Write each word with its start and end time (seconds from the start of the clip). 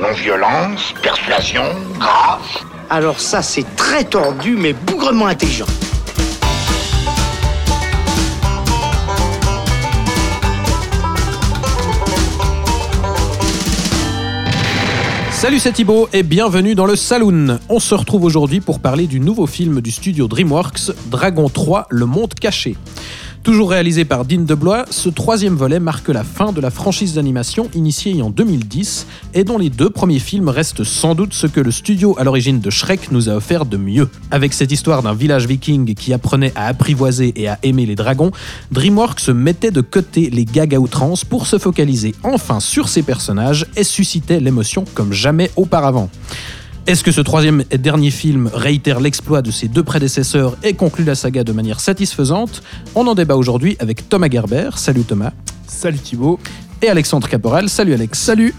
Non-violence, 0.00 0.94
persuasion, 1.02 1.62
grâce. 1.98 2.64
Alors 2.88 3.20
ça, 3.20 3.42
c'est 3.42 3.66
très 3.76 4.02
tordu, 4.02 4.56
mais 4.56 4.72
bougrement 4.72 5.26
intelligent. 5.26 5.66
Salut, 15.32 15.58
c'est 15.58 15.72
Thibaut 15.72 16.08
et 16.14 16.22
bienvenue 16.22 16.74
dans 16.74 16.86
le 16.86 16.96
Saloon. 16.96 17.58
On 17.68 17.78
se 17.78 17.94
retrouve 17.94 18.24
aujourd'hui 18.24 18.60
pour 18.60 18.80
parler 18.80 19.06
du 19.06 19.20
nouveau 19.20 19.46
film 19.46 19.82
du 19.82 19.90
studio 19.90 20.28
DreamWorks, 20.28 20.92
Dragon 21.10 21.50
3, 21.50 21.88
Le 21.90 22.06
Monde 22.06 22.32
Caché. 22.32 22.76
Toujours 23.42 23.70
réalisé 23.70 24.04
par 24.04 24.26
Dean 24.26 24.42
DeBlois, 24.42 24.84
ce 24.90 25.08
troisième 25.08 25.54
volet 25.54 25.80
marque 25.80 26.08
la 26.08 26.24
fin 26.24 26.52
de 26.52 26.60
la 26.60 26.68
franchise 26.68 27.14
d'animation 27.14 27.70
initiée 27.74 28.20
en 28.20 28.28
2010 28.28 29.06
et 29.32 29.44
dont 29.44 29.56
les 29.56 29.70
deux 29.70 29.88
premiers 29.88 30.18
films 30.18 30.50
restent 30.50 30.84
sans 30.84 31.14
doute 31.14 31.32
ce 31.32 31.46
que 31.46 31.60
le 31.60 31.70
studio 31.70 32.14
à 32.18 32.24
l'origine 32.24 32.60
de 32.60 32.68
Shrek 32.68 33.10
nous 33.12 33.30
a 33.30 33.32
offert 33.32 33.64
de 33.64 33.78
mieux. 33.78 34.10
Avec 34.30 34.52
cette 34.52 34.72
histoire 34.72 35.02
d'un 35.02 35.14
village 35.14 35.46
viking 35.46 35.94
qui 35.94 36.12
apprenait 36.12 36.52
à 36.54 36.66
apprivoiser 36.66 37.32
et 37.34 37.48
à 37.48 37.58
aimer 37.62 37.86
les 37.86 37.94
dragons, 37.94 38.30
DreamWorks 38.72 39.30
mettait 39.30 39.70
de 39.70 39.80
côté 39.80 40.28
les 40.28 40.44
gags 40.44 40.74
à 40.74 40.78
outrance 40.78 41.24
pour 41.24 41.46
se 41.46 41.56
focaliser 41.56 42.14
enfin 42.24 42.60
sur 42.60 42.90
ses 42.90 43.02
personnages 43.02 43.64
et 43.74 43.84
suscitait 43.84 44.40
l'émotion 44.40 44.84
comme 44.94 45.14
jamais 45.14 45.50
auparavant. 45.56 46.10
Est-ce 46.86 47.04
que 47.04 47.12
ce 47.12 47.20
troisième 47.20 47.62
et 47.70 47.78
dernier 47.78 48.10
film 48.10 48.50
réitère 48.52 49.00
l'exploit 49.00 49.42
de 49.42 49.50
ses 49.50 49.68
deux 49.68 49.82
prédécesseurs 49.82 50.56
et 50.62 50.74
conclut 50.74 51.04
la 51.04 51.14
saga 51.14 51.44
de 51.44 51.52
manière 51.52 51.78
satisfaisante? 51.78 52.62
On 52.94 53.06
en 53.06 53.14
débat 53.14 53.36
aujourd'hui 53.36 53.76
avec 53.78 54.08
Thomas 54.08 54.28
Gerber. 54.30 54.70
Salut 54.76 55.04
Thomas. 55.04 55.32
Salut 55.66 55.98
Thibaut. 55.98 56.40
Et 56.82 56.88
Alexandre 56.88 57.28
Caporal. 57.28 57.68
Salut 57.68 57.94
Alex. 57.94 58.18
Salut. 58.18 58.54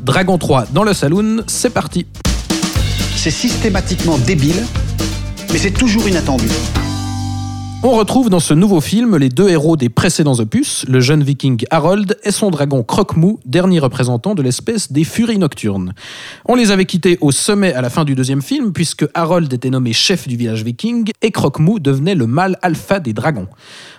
Dragon 0.00 0.38
3 0.38 0.66
dans 0.72 0.84
le 0.84 0.92
saloon, 0.92 1.42
c'est 1.46 1.70
parti. 1.70 2.06
C'est 3.16 3.30
systématiquement 3.30 4.18
débile, 4.18 4.64
mais 5.52 5.58
c'est 5.58 5.72
toujours 5.72 6.06
inattendu. 6.06 6.46
On 7.84 7.92
retrouve 7.92 8.28
dans 8.28 8.40
ce 8.40 8.54
nouveau 8.54 8.80
film 8.80 9.16
les 9.16 9.28
deux 9.28 9.48
héros 9.48 9.76
des 9.76 9.88
précédents 9.88 10.40
opus, 10.40 10.84
le 10.88 10.98
jeune 10.98 11.22
viking 11.22 11.64
Harold 11.70 12.18
et 12.24 12.32
son 12.32 12.50
dragon 12.50 12.82
Croque-Mou, 12.82 13.38
dernier 13.46 13.78
représentant 13.78 14.34
de 14.34 14.42
l'espèce 14.42 14.90
des 14.90 15.04
furies 15.04 15.38
nocturnes. 15.38 15.94
On 16.46 16.56
les 16.56 16.72
avait 16.72 16.86
quittés 16.86 17.18
au 17.20 17.30
sommet 17.30 17.72
à 17.74 17.80
la 17.80 17.88
fin 17.88 18.04
du 18.04 18.16
deuxième 18.16 18.42
film, 18.42 18.72
puisque 18.72 19.06
Harold 19.14 19.52
était 19.52 19.70
nommé 19.70 19.92
chef 19.92 20.26
du 20.26 20.36
village 20.36 20.64
viking 20.64 21.12
et 21.22 21.30
Croque-Mou 21.30 21.78
devenait 21.78 22.16
le 22.16 22.26
mâle 22.26 22.58
alpha 22.62 22.98
des 22.98 23.12
dragons. 23.12 23.46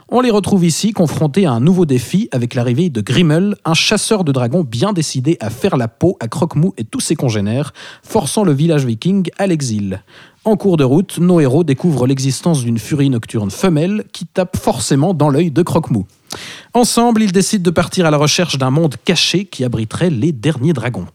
On 0.09 0.19
les 0.19 0.31
retrouve 0.31 0.65
ici 0.65 0.91
confrontés 0.91 1.45
à 1.45 1.53
un 1.53 1.61
nouveau 1.61 1.85
défi 1.85 2.27
avec 2.33 2.55
l'arrivée 2.55 2.89
de 2.89 2.99
Grimmel, 2.99 3.55
un 3.63 3.75
chasseur 3.75 4.25
de 4.25 4.33
dragons 4.33 4.63
bien 4.63 4.91
décidé 4.91 5.37
à 5.39 5.49
faire 5.49 5.77
la 5.77 5.87
peau 5.87 6.17
à 6.19 6.27
Croque-Mou 6.27 6.73
et 6.77 6.83
tous 6.83 6.99
ses 6.99 7.15
congénères, 7.15 7.71
forçant 8.03 8.43
le 8.43 8.51
village 8.51 8.85
viking 8.85 9.29
à 9.37 9.47
l'exil. 9.47 10.01
En 10.45 10.55
cours 10.55 10.77
de 10.77 10.85
route, 10.85 11.19
nos 11.19 11.41
héros 11.41 11.65
découvrent 11.65 12.07
l'existence 12.07 12.63
d'une 12.63 12.79
furie 12.79 13.09
nocturne 13.09 13.51
femelle 13.51 14.05
qui 14.13 14.25
tape 14.25 14.55
forcément 14.55 15.13
dans 15.13 15.29
l'œil 15.29 15.51
de 15.51 15.61
Croque-Mou. 15.61 16.05
Ensemble, 16.73 17.23
ils 17.23 17.31
décident 17.31 17.63
de 17.63 17.71
partir 17.71 18.05
à 18.05 18.11
la 18.11 18.17
recherche 18.17 18.57
d'un 18.57 18.69
monde 18.69 18.95
caché 19.03 19.45
qui 19.45 19.65
abriterait 19.65 20.09
les 20.09 20.31
derniers 20.31 20.73
dragons. 20.73 21.07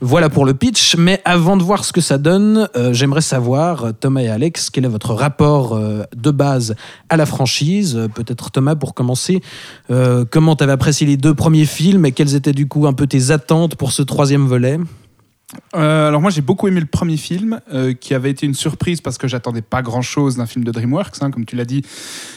Voilà 0.00 0.30
pour 0.30 0.46
le 0.46 0.54
pitch, 0.54 0.96
mais 0.96 1.20
avant 1.24 1.56
de 1.56 1.62
voir 1.62 1.84
ce 1.84 1.92
que 1.92 2.00
ça 2.00 2.16
donne, 2.18 2.68
euh, 2.76 2.92
j'aimerais 2.92 3.20
savoir, 3.20 3.92
Thomas 3.98 4.22
et 4.22 4.28
Alex, 4.28 4.70
quel 4.70 4.84
est 4.84 4.88
votre 4.88 5.12
rapport 5.12 5.74
euh, 5.74 6.04
de 6.16 6.30
base 6.30 6.74
à 7.08 7.16
la 7.16 7.26
franchise? 7.26 7.96
Euh, 7.96 8.08
Peut-être 8.08 8.50
Thomas, 8.50 8.76
pour 8.76 8.94
commencer, 8.94 9.42
euh, 9.90 10.24
comment 10.28 10.56
tu 10.56 10.64
avais 10.64 10.72
apprécié 10.72 11.06
les 11.06 11.16
deux 11.16 11.34
premiers 11.34 11.66
films 11.66 12.06
et 12.06 12.12
quelles 12.12 12.34
étaient 12.34 12.52
du 12.52 12.66
coup 12.66 12.86
un 12.86 12.92
peu 12.92 13.06
tes 13.06 13.30
attentes 13.30 13.74
pour 13.74 13.92
ce 13.92 14.02
troisième 14.02 14.46
volet? 14.46 14.78
Euh, 15.74 16.08
alors 16.08 16.20
moi 16.20 16.30
j'ai 16.30 16.40
beaucoup 16.42 16.68
aimé 16.68 16.80
le 16.80 16.86
premier 16.86 17.16
film 17.16 17.60
euh, 17.72 17.92
qui 17.92 18.14
avait 18.14 18.30
été 18.30 18.46
une 18.46 18.54
surprise 18.54 19.00
parce 19.00 19.18
que 19.18 19.26
j'attendais 19.28 19.62
pas 19.62 19.82
grand 19.82 20.02
chose 20.02 20.36
d'un 20.36 20.46
film 20.46 20.64
de 20.64 20.70
DreamWorks 20.70 21.22
hein, 21.22 21.30
comme 21.30 21.44
tu 21.44 21.56
l'as 21.56 21.64
dit 21.64 21.82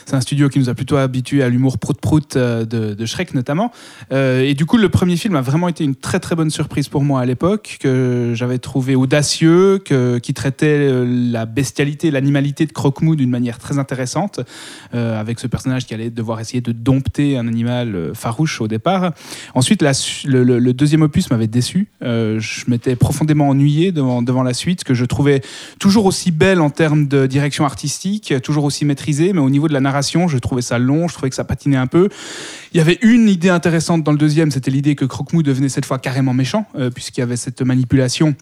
c'est 0.06 0.16
un 0.16 0.22
studio 0.22 0.50
qui 0.50 0.60
nous 0.60 0.70
a 0.70 0.74
plutôt 0.74 0.98
habitués 0.98 1.44
à 1.44 1.50
l'humour 1.50 1.78
prout 1.78 2.00
prout 2.00 2.36
euh, 2.36 2.66
de, 2.66 3.06
Shrek 3.06 3.34
notamment. 3.34 3.72
Et 4.12 4.54
du 4.54 4.66
coup 4.66 4.78
le 4.78 4.90
premier 4.90 5.18
film 5.18 5.36
a 5.36 5.42
vraiment 5.42 5.68
été 5.68 5.84
une 5.84 5.96
très 5.96 6.20
très 6.20 6.36
bonne 6.36 6.50
surprise 6.50 6.88
pour 6.88 7.04
moi 7.04 7.22
à 7.22 7.26
l'époque 7.26 7.78
que 7.80 8.32
j'avais 8.34 8.58
trouvé 8.58 8.96
audacieux 8.96 9.80
que, 9.80 10.20
qui 10.20 10.34
traitait 10.34 10.90
la 11.06 11.46
bestialité 11.46 12.12
l'animalité 12.12 12.66
de 12.66 12.72
Croque-Mou 12.72 13.16
d'une 13.16 13.30
manière 13.30 13.60
très 13.60 13.78
intéressante 13.78 14.40
avec 14.94 15.40
ce 15.40 15.48
personnage 15.48 15.86
qui 15.86 15.94
allait 15.94 16.10
devoir 16.10 16.40
essayer 16.40 16.62
de 16.62 16.72
dompter 16.72 17.38
un 17.38 17.48
animal 17.48 18.12
farouche 18.14 18.62
au 18.62 18.68
départ. 18.68 19.12
Ensuite 19.54 19.82
le, 19.82 20.44
le- 20.44 20.74
deuxième 20.74 21.02
opus 21.02 21.30
m'avait 21.30 21.48
déçu. 21.48 21.90
Je 22.02 22.70
m'étais 22.70 22.96
profondément 23.04 23.50
ennuyé 23.50 23.92
devant, 23.92 24.22
devant 24.22 24.44
la 24.44 24.54
suite, 24.54 24.86
que 24.86 24.94
je 24.94 25.04
trouvais 25.04 25.42
toujours 25.78 26.06
aussi 26.06 26.32
belle 26.32 26.62
en 26.62 26.70
termes 26.70 27.08
de 27.10 27.28
direction 27.28 27.66
artistique, 27.66 28.34
toujours 28.42 28.64
aussi 28.64 28.86
maîtrisée, 28.86 29.34
mais 29.34 29.42
au 29.42 29.50
niveau 29.50 29.68
de 29.68 29.74
la 29.74 29.82
narration, 29.82 30.30
je 30.30 30.38
trouvais 30.38 30.62
ça 30.62 30.80
long, 30.80 31.10
je 31.10 31.14
trouvais 31.14 31.30
que 31.30 31.36
ça 31.36 31.44
patinait 31.44 31.76
un 31.78 31.88
peu. 31.88 32.08
Il 32.74 32.78
y 32.78 32.82
avait 32.82 33.00
une 33.02 33.28
idée 33.28 33.50
intéressante 33.50 34.04
dans 34.04 34.14
le 34.14 34.18
deuxième, 34.18 34.52
c'était 34.52 34.72
l'idée 34.72 34.96
que 34.96 35.04
Croque-Mou 35.04 35.44
devenait 35.44 35.68
cette 35.68 35.86
fois 35.86 36.00
carrément 36.00 36.34
méchant, 36.34 36.66
euh, 36.78 36.90
puisqu'il 36.90 37.20
y 37.20 37.24
avait 37.24 37.36
cette 37.36 37.62
manipulation 37.62 38.36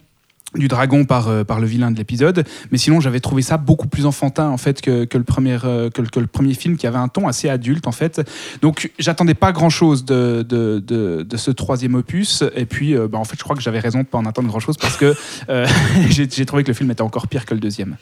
du 0.55 0.67
dragon 0.67 1.05
par, 1.05 1.27
euh, 1.29 1.43
par 1.43 1.59
le 1.59 1.67
vilain 1.67 1.91
de 1.91 1.97
l'épisode. 1.97 2.43
Mais 2.71 2.77
sinon, 2.77 2.99
j'avais 2.99 3.19
trouvé 3.21 3.41
ça 3.41 3.57
beaucoup 3.57 3.87
plus 3.87 4.05
enfantin 4.05 4.49
en 4.49 4.57
fait 4.57 4.81
que, 4.81 5.05
que 5.05 5.17
le 5.17 5.23
premier, 5.23 5.57
euh, 5.63 5.89
que, 5.89 6.01
le- 6.19 6.27
premier 6.27 6.53
film 6.53 6.75
qui 6.77 6.87
avait 6.87 6.97
un 6.97 7.07
ton 7.07 7.27
assez 7.27 7.47
adulte 7.49 7.87
en 7.87 7.91
fait. 7.93 8.21
Donc, 8.61 8.91
j'attendais 8.99 9.33
pas 9.33 9.51
grand 9.53 9.69
chose 9.69 10.03
de, 10.05 10.45
de, 10.47 10.83
de, 10.85 11.23
de 11.23 11.37
ce 11.37 11.51
troisième 11.51 11.95
opus. 11.95 12.43
Et 12.55 12.65
puis, 12.65 12.95
euh, 12.95 13.07
bah, 13.07 13.17
en 13.17 13.23
fait, 13.23 13.37
je 13.37 13.43
crois 13.43 13.55
que 13.55 13.61
j'avais 13.61 13.79
raison 13.79 13.99
de 13.99 14.05
pas 14.05 14.17
en 14.17 14.25
attendre 14.25 14.47
grand 14.49 14.59
chose 14.59 14.77
parce 14.77 14.97
que 14.97 15.15
euh, 15.49 15.65
j'ai 16.09 16.45
trouvé 16.45 16.63
que 16.63 16.67
le 16.69 16.73
film 16.73 16.91
était 16.91 17.01
encore 17.01 17.27
pire 17.27 17.45
que 17.45 17.53
le 17.53 17.59
deuxième. 17.59 17.95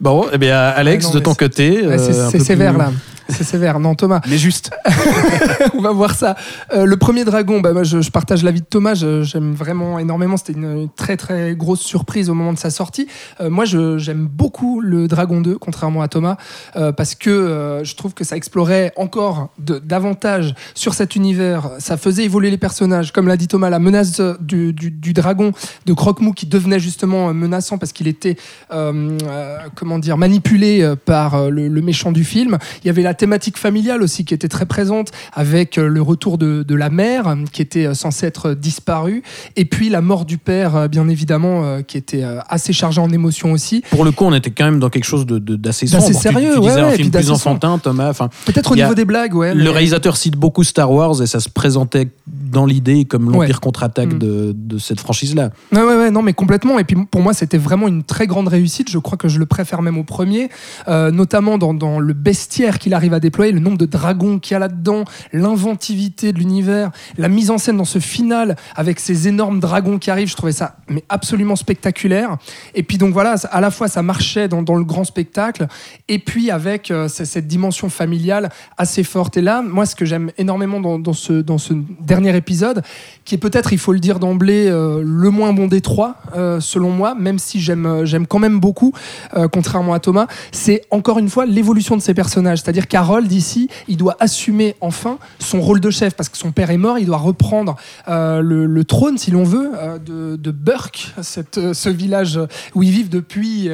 Bon, 0.00 0.26
eh 0.32 0.38
bien 0.38 0.58
Alex, 0.58 1.06
Ouais, 1.06 1.10
non, 1.12 1.18
de 1.18 1.22
ton 1.24 1.34
côté, 1.34 1.84
euh, 1.84 1.98
c'est 2.30 2.38
peu 2.38 2.44
sévère 2.44 2.72
plus- 2.72 2.78
là. 2.78 2.90
C'est 3.32 3.44
sévère. 3.44 3.78
Non, 3.78 3.94
Thomas, 3.94 4.20
Mais 4.28 4.38
juste. 4.38 4.72
on 5.74 5.80
va 5.80 5.92
voir 5.92 6.16
ça. 6.16 6.34
Euh, 6.72 6.84
le 6.84 6.96
premier 6.96 7.24
dragon, 7.24 7.60
bah, 7.60 7.72
moi, 7.72 7.84
je, 7.84 8.00
je 8.00 8.10
partage 8.10 8.42
l'avis 8.42 8.60
de 8.60 8.66
Thomas. 8.66 8.94
J'aime 8.94 9.52
vraiment 9.54 10.00
énormément. 10.00 10.36
C'était 10.36 10.54
une 10.54 10.88
très 10.96 11.16
très 11.16 11.54
grosse 11.54 11.78
surprise 11.78 12.28
au 12.28 12.34
moment 12.34 12.52
de 12.52 12.58
sa 12.58 12.70
sortie. 12.70 13.06
Euh, 13.40 13.48
moi, 13.48 13.64
je- 13.66 13.98
j'aime 13.98 14.26
beaucoup 14.26 14.80
le 14.80 15.06
Dragon 15.06 15.40
2, 15.40 15.56
contrairement 15.58 16.02
à 16.02 16.08
Thomas, 16.08 16.38
euh, 16.74 16.90
parce 16.90 17.14
que 17.14 17.30
euh, 17.30 17.84
je 17.84 17.94
trouve 17.94 18.14
que 18.14 18.24
ça 18.24 18.34
explorait 18.36 18.92
encore 18.96 19.50
de- 19.60 19.78
davantage 19.78 20.56
sur 20.74 20.94
cet 20.94 21.14
univers. 21.14 21.70
Ça 21.78 21.96
faisait 21.96 22.24
évoluer 22.24 22.50
les 22.50 22.58
personnages. 22.58 23.12
Comme 23.12 23.28
l'a 23.28 23.36
dit 23.36 23.46
Thomas, 23.46 23.70
la 23.70 23.78
menace 23.78 24.20
du, 24.40 24.72
du- 24.72 24.90
du 24.90 25.12
dragon 25.12 25.52
de 25.86 25.92
Croque-Mou 25.92 26.32
qui 26.32 26.46
devenait 26.46 26.80
justement 26.80 27.32
menaçant 27.32 27.78
parce 27.78 27.92
qu'il 27.92 28.08
était, 28.08 28.36
euh, 28.72 29.16
euh, 29.22 29.58
comment 29.90 29.98
dire, 29.98 30.16
manipulé 30.16 30.82
euh, 30.82 30.94
par 30.94 31.34
euh, 31.34 31.50
le, 31.50 31.66
le 31.66 31.82
méchant 31.82 32.12
du 32.12 32.22
film. 32.22 32.58
Il 32.84 32.86
y 32.86 32.90
avait 32.90 33.02
la 33.02 33.12
thématique 33.12 33.58
familiale 33.58 34.02
aussi 34.04 34.24
qui 34.24 34.32
était 34.34 34.46
très 34.46 34.64
présente 34.66 35.10
avec 35.32 35.78
euh, 35.78 35.88
le 35.88 36.00
retour 36.00 36.38
de, 36.38 36.62
de 36.62 36.74
la 36.76 36.90
mère 36.90 37.34
qui 37.52 37.60
était 37.60 37.92
censée 37.94 38.26
être 38.26 38.54
disparue 38.54 39.24
et 39.56 39.64
puis 39.64 39.88
la 39.88 40.00
mort 40.00 40.24
du 40.26 40.38
père, 40.38 40.88
bien 40.88 41.08
évidemment, 41.08 41.82
qui 41.82 41.96
était 41.96 42.22
assez 42.48 42.72
chargée 42.72 43.00
en 43.00 43.10
émotions 43.10 43.50
aussi. 43.52 43.82
Pour 43.90 44.04
le 44.04 44.12
coup, 44.12 44.24
on 44.24 44.32
était 44.34 44.50
quand 44.50 44.64
même 44.64 44.78
dans 44.78 44.90
quelque 44.90 45.04
chose 45.04 45.26
de- 45.26 45.38
de- 45.40 45.56
d'assez 45.56 45.86
sombre. 45.88 46.02
D'assez 46.06 46.14
Tu- 46.14 46.20
sérieux, 46.20 46.52
tu, 46.54 46.60
disais 46.60 46.74
ouais, 46.74 46.80
un 46.80 46.84
ouais, 46.90 46.96
film 46.96 47.10
plus 47.10 47.18
d'assez 47.18 47.30
enfantin, 47.30 47.78
Thomas. 47.78 48.10
Enfin, 48.10 48.28
Peut-être 48.46 48.70
au 48.72 48.76
niveau 48.76 48.94
des 48.94 49.04
blagues, 49.04 49.34
ouais. 49.34 49.54
le 49.54 49.64
mais- 49.64 49.70
réalisateur 49.70 50.16
cite 50.16 50.36
beaucoup 50.36 50.62
Star 50.62 50.90
Wars 50.92 51.20
et 51.22 51.26
ça 51.26 51.40
se 51.40 51.48
présentait 51.48 52.08
dans 52.28 52.64
l'idée 52.66 53.04
comme 53.06 53.24
l'empire 53.30 53.40
Ouais. 53.56 53.60
contre-attaque 53.60 54.14
Mm. 54.14 54.18
de, 54.18 54.52
de 54.56 54.78
cette 54.78 55.00
franchise-là. 55.00 55.50
Ouais, 55.72 55.82
ouais, 55.82 55.96
ouais, 55.96 56.10
non, 56.12 56.22
mais 56.22 56.32
complètement. 56.32 56.78
Et 56.78 56.84
puis 56.84 56.96
pour 57.10 57.22
moi, 57.22 57.32
c'était 57.34 57.58
vraiment 57.58 57.88
une 57.88 58.02
très 58.04 58.26
grande 58.26 58.48
réussite. 58.48 58.90
Je 58.90 58.98
crois 58.98 59.16
que 59.18 59.28
je 59.28 59.38
le 59.38 59.46
préfère 59.46 59.79
même 59.82 59.98
au 59.98 60.04
premier, 60.04 60.48
euh, 60.88 61.10
notamment 61.10 61.58
dans, 61.58 61.98
le 62.00 62.12
bestiaire 62.12 62.78
qu'il 62.78 62.94
arrive 62.94 63.14
à 63.14 63.20
déployer, 63.20 63.52
le 63.52 63.60
nombre 63.60 63.78
de 63.78 63.86
dragons 63.86 64.38
qu'il 64.38 64.52
y 64.52 64.56
a 64.56 64.58
là-dedans, 64.58 65.04
l'inventivité 65.32 66.32
de 66.32 66.38
l'univers, 66.38 66.90
la 67.18 67.28
mise 67.28 67.50
en 67.50 67.58
scène 67.58 67.76
dans 67.76 67.84
ce 67.84 67.98
final 67.98 68.56
avec 68.76 69.00
ces 69.00 69.28
énormes 69.28 69.60
dragons 69.60 69.98
qui 69.98 70.10
arrivent. 70.10 70.28
Je 70.28 70.36
trouvais 70.36 70.52
ça 70.52 70.76
mais 70.88 71.04
absolument 71.08 71.56
spectaculaire. 71.56 72.36
Et 72.74 72.82
puis 72.82 72.98
donc 72.98 73.12
voilà, 73.12 73.36
à 73.50 73.60
la 73.60 73.70
fois 73.70 73.88
ça 73.88 74.02
marchait 74.02 74.48
dans, 74.48 74.60
le 74.60 74.84
grand 74.84 75.04
spectacle, 75.04 75.66
et 76.08 76.18
puis 76.18 76.50
avec 76.50 76.90
euh, 76.90 77.08
cette 77.08 77.46
dimension 77.46 77.88
familiale 77.88 78.50
assez 78.78 79.04
forte. 79.04 79.36
Et 79.36 79.42
là, 79.42 79.62
moi, 79.62 79.86
ce 79.86 79.94
que 79.96 80.04
j'aime 80.04 80.30
énormément 80.38 80.80
dans 80.80 81.12
ce 81.12 81.74
dernier 82.00 82.36
épisode, 82.36 82.82
qui 83.30 83.36
est 83.36 83.38
peut-être, 83.38 83.72
il 83.72 83.78
faut 83.78 83.92
le 83.92 84.00
dire 84.00 84.18
d'emblée, 84.18 84.66
euh, 84.66 85.02
le 85.04 85.30
moins 85.30 85.52
bon 85.52 85.68
des 85.68 85.80
trois, 85.80 86.16
euh, 86.34 86.58
selon 86.58 86.90
moi, 86.90 87.14
même 87.14 87.38
si 87.38 87.60
j'aime 87.60 87.86
euh, 87.86 88.04
j'aime 88.04 88.26
quand 88.26 88.40
même 88.40 88.58
beaucoup, 88.58 88.92
euh, 89.36 89.46
contrairement 89.46 89.94
à 89.94 90.00
Thomas, 90.00 90.26
c'est 90.50 90.82
encore 90.90 91.20
une 91.20 91.28
fois 91.28 91.46
l'évolution 91.46 91.96
de 91.96 92.02
ces 92.02 92.12
personnages. 92.12 92.58
C'est-à-dire 92.60 92.88
qu'Harold, 92.88 93.30
ici, 93.30 93.68
il 93.86 93.96
doit 93.96 94.16
assumer 94.18 94.74
enfin 94.80 95.18
son 95.38 95.60
rôle 95.60 95.78
de 95.78 95.90
chef, 95.90 96.14
parce 96.16 96.28
que 96.28 96.36
son 96.36 96.50
père 96.50 96.72
est 96.72 96.76
mort, 96.76 96.98
il 96.98 97.06
doit 97.06 97.18
reprendre 97.18 97.76
le, 98.08 98.82
trône, 98.82 99.16
si 99.16 99.30
l'on 99.30 99.44
veut, 99.44 99.70
de, 100.04 100.34
de 100.34 100.50
Burke, 100.50 101.14
cette, 101.22 101.72
ce 101.72 101.88
village 101.88 102.40
où 102.74 102.82
ils 102.82 102.90
vivent 102.90 103.10
depuis 103.10 103.68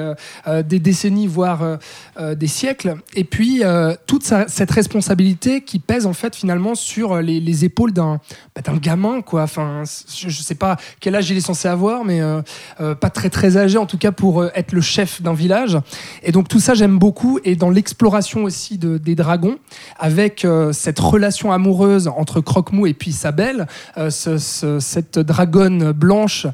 des 0.67 0.79
décennies, 0.79 1.27
voire 1.27 1.79
des 2.21 2.47
siècles. 2.47 2.97
Et 3.15 3.25
puis, 3.25 3.63
toute 4.07 4.25
cette 4.25 4.71
responsabilité 4.71 5.63
qui 5.63 5.79
pèse, 5.79 6.05
en 6.05 6.13
fait, 6.13 6.37
finalement, 6.37 6.75
sur 6.75 7.23
les, 7.23 7.41
les 7.41 7.65
épaules 7.65 7.93
d'un 7.93 8.21
bah, 8.55 8.63
d'un 8.63 8.77
gamin, 8.77 9.23
quoi. 9.23 9.46
Enfin, 9.47 9.83
je, 10.15 10.29
je 10.29 10.43
sais 10.43 10.55
pas 10.57 10.77
quel 11.01 11.15
âge 11.15 11.31
il 11.31 11.37
est 11.37 11.41
censé 11.41 11.69
avoir, 11.69 12.05
mais 12.05 12.21
euh, 12.21 12.43
euh, 12.81 12.95
pas 12.95 13.11
très 13.11 13.31
très 13.31 13.57
âgé 13.57 13.79
en 13.79 13.87
tout 13.87 13.97
cas 13.99 14.13
pour 14.13 14.43
euh, 14.43 14.51
être 14.55 14.73
le 14.73 14.81
chef 14.81 15.23
d'un 15.23 15.33
village. 15.35 15.79
Et 16.23 16.33
donc 16.33 16.49
tout 16.49 16.61
ça 16.61 16.75
j'aime 16.75 16.99
beaucoup. 16.99 17.39
Et 17.45 17.55
dans 17.57 17.71
l'exploration 17.71 18.43
aussi 18.45 18.77
de, 18.79 18.99
des 18.99 19.15
dragons, 19.15 19.57
avec 19.99 20.47
cette 20.73 20.99
relation 20.99 21.53
amoureuse 21.53 22.09
entre 22.09 22.41
Croque-Mou 22.41 22.87
et 22.87 22.95
puis 22.95 23.13
Sabelle, 23.13 23.67
ce- 24.11 24.39
ce- 24.39 24.81
cette 24.81 25.19
dragonne 25.19 25.93
blanche 25.93 26.47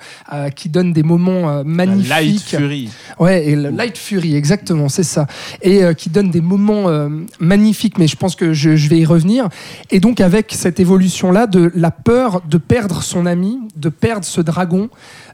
qui 0.56 0.68
donne 0.68 0.92
des 0.92 1.02
moments 1.02 1.48
euh, 1.50 1.56
La 1.58 1.64
magnifiques. 1.64 2.08
Light 2.10 2.40
Fury. 2.42 2.88
Ouais, 3.18 3.46
et 3.48 3.56
Light 3.56 3.96
Fury, 3.98 4.36
exactement, 4.36 4.88
c'est 4.88 5.02
ça. 5.02 5.26
Et 5.62 5.80
qui 5.96 6.10
donne 6.10 6.30
des 6.30 6.40
moments 6.40 6.86
magnifiques, 7.40 7.98
mais 7.98 8.06
je 8.06 8.16
pense 8.16 8.36
que 8.36 8.52
je, 8.52 8.76
je 8.76 8.88
vais 8.88 8.98
y 8.98 9.04
revenir. 9.04 9.48
Et 9.90 10.00
donc, 10.00 10.20
avec 10.20 10.52
cette 10.52 10.80
évolution-là 10.80 11.46
de 11.46 11.70
la 11.74 11.90
peur 11.90 12.42
de 12.48 12.58
perdre 12.72 13.02
son 13.02 13.26
ami, 13.26 13.58
de 13.76 13.90
perdre 13.90 14.24
ce 14.24 14.40
dragon, 14.40 14.88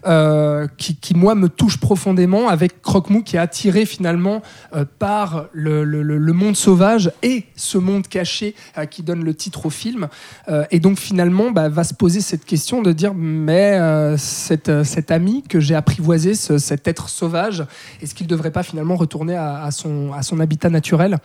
euh, 0.08 0.66
qui, 0.76 1.14
moi, 1.14 1.36
me 1.36 1.48
touche 1.48 1.78
profondément, 1.78 2.48
avec 2.48 2.82
Croque-Mou 2.82 3.22
qui 3.22 3.36
est 3.36 3.38
attiré 3.38 3.86
finalement 3.86 4.42
euh, 4.74 4.84
par 4.98 5.46
le, 5.52 6.32
monde 6.32 6.56
sauvage 6.56 7.12
et 7.22 7.44
ce 7.54 7.78
monde 7.78 8.08
caché 8.08 8.56
euh, 8.76 8.86
qui 8.86 9.04
donne 9.04 9.22
le 9.22 9.34
titre 9.34 9.66
au 9.66 9.70
film. 9.70 10.08
Et 10.72 10.80
donc, 10.80 10.98
finalement, 10.98 11.52
bah, 11.52 11.68
va 11.68 11.84
se 11.84 11.94
poser 11.94 12.20
cette 12.20 12.44
question 12.44 12.82
de 12.82 12.90
dire 12.90 13.14
mais 13.14 13.78
cet, 14.16 14.68
ami 15.12 15.44
que 15.48 15.60
j'ai 15.60 15.76
apprivoisé, 15.76 16.34
ce- 16.34 16.58
cet 16.58 16.88
être 16.88 17.08
sauvage, 17.08 17.64
est-ce 18.02 18.16
qu'il 18.16 18.26
ne 18.26 18.30
devrait 18.30 18.50
pas 18.50 18.64
finalement 18.64 18.96
retourner 18.96 19.36
à 19.36 19.70
son 19.70 20.40
habitat 20.40 20.70
naturel? 20.70 21.18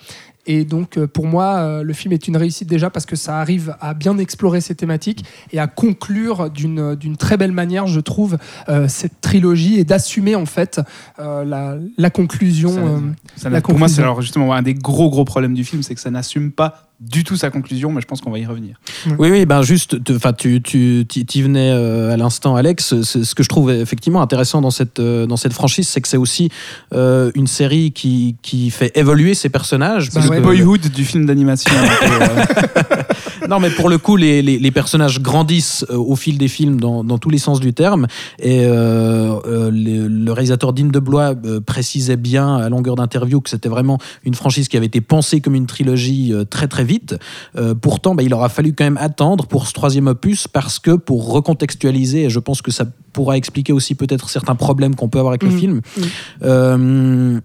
Et 0.45 0.65
donc, 0.65 0.97
euh, 0.97 1.07
pour 1.07 1.25
moi, 1.25 1.55
euh, 1.55 1.83
le 1.83 1.93
film 1.93 2.13
est 2.13 2.27
une 2.27 2.35
réussite 2.37 2.67
déjà 2.67 2.89
parce 2.89 3.05
que 3.05 3.15
ça 3.15 3.39
arrive 3.39 3.75
à 3.79 3.93
bien 3.93 4.17
explorer 4.17 4.59
ces 4.61 4.75
thématiques 4.75 5.23
et 5.51 5.59
à 5.59 5.67
conclure 5.67 6.49
d'une 6.49 6.95
d'une 6.95 7.15
très 7.17 7.37
belle 7.37 7.51
manière, 7.53 7.87
je 7.87 7.99
trouve, 7.99 8.37
euh, 8.69 8.87
cette 8.87 9.21
trilogie 9.21 9.79
et 9.79 9.83
d'assumer 9.85 10.35
en 10.35 10.45
fait 10.45 10.81
euh, 11.19 11.45
la, 11.45 11.77
la 11.97 12.09
conclusion. 12.09 12.69
Ça- 12.73 12.79
euh, 12.81 12.99
Ça 13.35 13.49
La 13.49 13.57
n'a- 13.57 13.61
pour 13.61 13.77
moi, 13.79 13.87
c'est 13.87 14.01
alors 14.01 14.21
justement 14.21 14.53
un 14.53 14.61
des 14.61 14.73
gros 14.73 15.09
gros 15.09 15.25
problèmes 15.25 15.53
du 15.53 15.63
film, 15.63 15.81
c'est 15.83 15.95
que 15.95 16.01
ça 16.01 16.11
n'assume 16.11 16.51
pas 16.51 16.89
du 17.09 17.23
tout 17.23 17.35
sa 17.35 17.49
conclusion, 17.49 17.91
mais 17.91 18.01
je 18.01 18.05
pense 18.07 18.21
qu'on 18.21 18.31
va 18.31 18.39
y 18.39 18.45
revenir. 18.45 18.75
Oui, 19.19 19.29
oui, 19.31 19.45
ben 19.45 19.61
juste, 19.61 19.97
tu, 20.37 20.61
tu, 20.61 21.05
tu 21.07 21.19
y 21.37 21.41
venais 21.41 21.71
euh, 21.71 22.13
à 22.13 22.17
l'instant, 22.17 22.55
Alex. 22.55 23.01
C'est- 23.01 23.23
Ce 23.23 23.35
que 23.35 23.43
je 23.43 23.49
trouve 23.49 23.71
effectivement 23.71 24.21
intéressant 24.21 24.61
dans 24.61 24.71
cette, 24.71 24.99
euh, 24.99 25.25
dans 25.25 25.37
cette 25.37 25.53
franchise, 25.53 25.87
c'est 25.87 26.01
que 26.01 26.07
c'est 26.07 26.17
aussi 26.17 26.49
euh, 26.93 27.31
une 27.35 27.47
série 27.47 27.91
qui, 27.91 28.35
qui 28.41 28.69
fait 28.69 28.91
évoluer 28.97 29.33
ses 29.33 29.49
personnages. 29.49 30.09
Puisque- 30.11 30.29
ouais. 30.29 30.39
Boyhood 30.41 30.81
du 30.91 31.05
film 31.05 31.25
d'animation. 31.25 31.73
Euh, 32.03 32.43
Non, 33.49 33.59
mais 33.59 33.69
pour 33.69 33.89
le 33.89 33.97
coup, 33.97 34.15
les, 34.15 34.41
les, 34.41 34.57
les 34.57 34.71
personnages 34.71 35.19
grandissent 35.21 35.85
euh, 35.89 35.97
au 35.97 36.15
fil 36.15 36.37
des 36.37 36.47
films 36.47 36.79
dans, 36.79 37.03
dans 37.03 37.17
tous 37.17 37.29
les 37.29 37.37
sens 37.37 37.59
du 37.59 37.73
terme. 37.73 38.07
Et 38.39 38.61
euh, 38.65 39.35
euh, 39.45 39.69
le, 39.69 40.07
le 40.07 40.31
réalisateur 40.31 40.71
Dean 40.71 40.85
DeBlois 40.85 41.35
euh, 41.45 41.59
précisait 41.59 42.15
bien 42.15 42.55
à 42.55 42.69
longueur 42.69 42.95
d'interview 42.95 43.41
que 43.41 43.49
c'était 43.49 43.67
vraiment 43.67 43.97
une 44.23 44.33
franchise 44.33 44.69
qui 44.69 44.77
avait 44.77 44.85
été 44.85 45.01
pensée 45.01 45.41
comme 45.41 45.55
une 45.55 45.65
trilogie 45.65 46.31
euh, 46.33 46.45
très 46.45 46.67
très 46.69 46.85
vite. 46.85 46.92
Euh, 47.57 47.73
pourtant, 47.75 48.15
bah, 48.15 48.23
il 48.23 48.33
aura 48.33 48.49
fallu 48.49 48.73
quand 48.73 48.83
même 48.83 48.97
attendre 48.97 49.45
pour 49.47 49.67
ce 49.67 49.73
troisième 49.73 50.07
opus 50.07 50.47
parce 50.47 50.79
que 50.79 50.91
pour 50.91 51.31
recontextualiser, 51.31 52.23
et 52.25 52.29
je 52.29 52.39
pense 52.39 52.61
que 52.61 52.71
ça 52.71 52.85
pourra 53.13 53.37
expliquer 53.37 53.73
aussi 53.73 53.95
peut-être 53.95 54.29
certains 54.29 54.55
problèmes 54.55 54.95
qu'on 54.95 55.09
peut 55.09 55.19
avoir 55.19 55.31
avec 55.31 55.43
le 55.43 55.49
Mhm. 55.51 55.59
film. 55.59 55.81
Mhm. 55.97 56.03
Euh, 56.43 57.39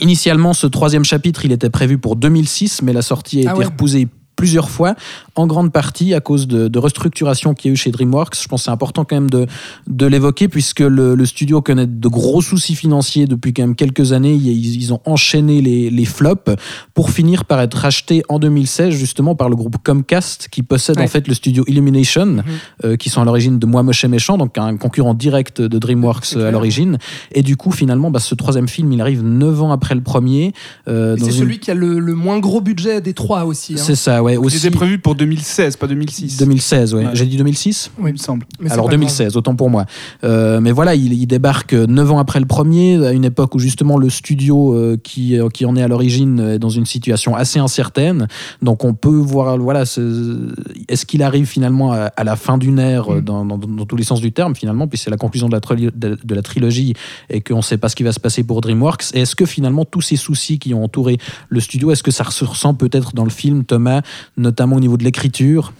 Initialement, 0.00 0.54
ce 0.54 0.66
troisième 0.66 1.04
chapitre, 1.04 1.44
il 1.44 1.52
était 1.52 1.70
prévu 1.70 1.98
pour 1.98 2.16
2006, 2.16 2.82
mais 2.82 2.92
la 2.92 3.00
sortie 3.02 3.46
a 3.46 3.50
Ah 3.50 3.52
été 3.52 3.58
ouais. 3.60 3.64
repoussée 3.66 4.08
plusieurs 4.36 4.70
fois, 4.70 4.94
en 5.36 5.46
grande 5.46 5.72
partie 5.72 6.14
à 6.14 6.20
cause 6.20 6.46
de, 6.46 6.68
de 6.68 6.78
restructuration 6.78 7.54
qu'il 7.54 7.68
y 7.68 7.72
a 7.72 7.74
eu 7.74 7.76
chez 7.76 7.90
DreamWorks. 7.90 8.36
Je 8.42 8.48
pense 8.48 8.62
que 8.62 8.64
c'est 8.66 8.70
important 8.70 9.04
quand 9.04 9.16
même 9.16 9.30
de, 9.30 9.46
de 9.86 10.06
l'évoquer, 10.06 10.48
puisque 10.48 10.80
le, 10.80 11.14
le 11.14 11.26
studio 11.26 11.60
connaît 11.62 11.86
de 11.86 12.08
gros 12.08 12.42
soucis 12.42 12.74
financiers 12.74 13.26
depuis 13.26 13.52
quand 13.52 13.62
même 13.62 13.74
quelques 13.76 14.12
années. 14.12 14.34
Ils, 14.34 14.76
ils 14.76 14.92
ont 14.92 15.00
enchaîné 15.04 15.60
les, 15.62 15.90
les 15.90 16.04
flops 16.04 16.50
pour 16.94 17.10
finir 17.10 17.44
par 17.44 17.60
être 17.60 17.74
rachetés 17.74 18.22
en 18.28 18.38
2016, 18.38 18.92
justement 18.94 19.34
par 19.34 19.48
le 19.48 19.56
groupe 19.56 19.76
Comcast, 19.84 20.48
qui 20.50 20.62
possède 20.62 20.96
Ouais. 20.98 21.04
en 21.04 21.08
fait 21.08 21.26
le 21.28 21.34
studio 21.34 21.64
Illumination, 21.66 22.42
euh, 22.84 22.96
qui 22.96 23.10
sont 23.10 23.20
à 23.20 23.24
l'origine 23.24 23.58
de 23.58 23.66
Moi 23.66 23.82
Moche 23.82 24.04
et 24.04 24.08
Méchant, 24.08 24.38
donc 24.38 24.58
un 24.58 24.76
concurrent 24.76 25.14
direct 25.14 25.60
de 25.60 25.78
DreamWorks 25.78 26.34
euh, 26.36 26.48
à 26.48 26.50
l'origine. 26.50 26.98
Et 27.32 27.42
du 27.42 27.56
coup, 27.56 27.70
finalement, 27.72 28.10
bah, 28.10 28.20
ce 28.20 28.34
troisième 28.34 28.68
film, 28.68 28.92
il 28.92 29.00
arrive 29.00 29.22
neuf 29.24 29.60
ans 29.62 29.72
après 29.72 29.94
le 29.94 30.00
premier. 30.02 30.52
euh, 30.88 31.16
c'est 31.18 31.26
une- 31.26 31.32
celui 31.32 31.58
qui 31.58 31.70
a 31.70 31.74
le, 31.74 31.98
le 31.98 32.14
moins 32.14 32.38
gros 32.38 32.60
budget 32.60 33.00
des 33.00 33.12
trois 33.14 33.44
aussi. 33.44 33.74
hein. 33.74 33.82
C'est 33.82 33.94
ça, 33.96 34.22
ouais. 34.24 34.32
il 34.34 34.38
Aussi, 34.38 34.56
était 34.58 34.70
prévu 34.70 34.98
pour 34.98 35.14
2016, 35.14 35.76
pas 35.76 35.86
2006. 35.86 36.36
2016, 36.38 36.94
ouais. 36.94 37.04
Ouais. 37.06 37.10
J'ai 37.14 37.26
dit 37.26 37.36
2006 37.36 37.90
il 37.98 38.12
me 38.12 38.16
semble. 38.16 38.46
Mais 38.60 38.70
Alors 38.72 38.86
pas 38.86 38.92
2016, 38.92 39.36
autant 39.36 39.54
pour 39.54 39.70
moi. 39.70 39.86
Euh, 40.24 40.60
mais 40.60 40.72
voilà, 40.72 40.94
il, 40.94 41.12
il 41.12 41.26
débarque 41.26 41.72
neuf 41.74 42.10
ans 42.10 42.18
après 42.18 42.40
le 42.40 42.46
premier, 42.46 43.04
à 43.06 43.12
une 43.12 43.24
époque 43.24 43.54
où 43.54 43.58
justement 43.58 43.96
le 43.98 44.10
studio 44.10 44.74
euh, 44.74 44.96
qui, 45.02 45.38
euh, 45.38 45.48
qui 45.48 45.64
en 45.66 45.76
est 45.76 45.82
à 45.82 45.88
l'origine 45.88 46.38
est 46.40 46.58
dans 46.58 46.68
une 46.70 46.86
situation 46.86 47.34
assez 47.36 47.58
incertaine. 47.58 48.26
Donc 48.62 48.84
on 48.84 48.94
peut 48.94 49.08
voir, 49.16 49.58
voilà, 49.58 49.84
ce- 49.86 50.52
est-ce 50.88 51.06
qu'il 51.06 51.22
arrive 51.22 51.46
finalement 51.46 51.92
à, 51.92 52.10
à 52.16 52.24
la 52.24 52.36
fin 52.36 52.58
d'une 52.58 52.78
ère 52.78 53.10
Mm. 53.10 53.20
dans, 53.20 53.44
dans- 53.44 53.58
dans 53.58 53.86
tous 53.86 53.96
les 53.96 54.04
sens 54.04 54.20
du 54.20 54.32
terme 54.32 54.54
finalement, 54.54 54.86
puis 54.88 54.98
c'est 54.98 55.10
la 55.10 55.16
conclusion 55.16 55.48
de 55.48 55.54
la, 55.54 55.60
de, 55.94 56.18
de 56.22 56.34
la 56.34 56.42
trilogie 56.42 56.94
et 57.30 57.40
qu'on 57.40 57.56
ne 57.58 57.62
sait 57.62 57.76
pas 57.78 57.88
ce 57.88 57.96
qui 57.96 58.02
va 58.02 58.12
se 58.12 58.20
passer 58.20 58.42
pour 58.44 58.60
DreamWorks. 58.60 59.04
Est-ce 59.14 59.34
que 59.36 59.46
finalement 59.46 59.84
tous 59.84 60.00
ces 60.00 60.16
soucis 60.16 60.58
qui 60.58 60.72
ont 60.74 60.82
entouré 60.84 61.18
le 61.48 61.60
studio, 61.60 61.90
est-ce 61.90 62.02
que 62.02 62.10
ça 62.10 62.24
se 62.30 62.44
ressent 62.44 62.74
peut-être 62.74 63.14
dans 63.14 63.24
le 63.24 63.30
film, 63.30 63.64
Thomas, 63.64 64.02
notamment 64.36 64.76
au 64.76 64.80
niveau 64.80 64.96
de 64.96 65.04
l'écriture 65.04 65.72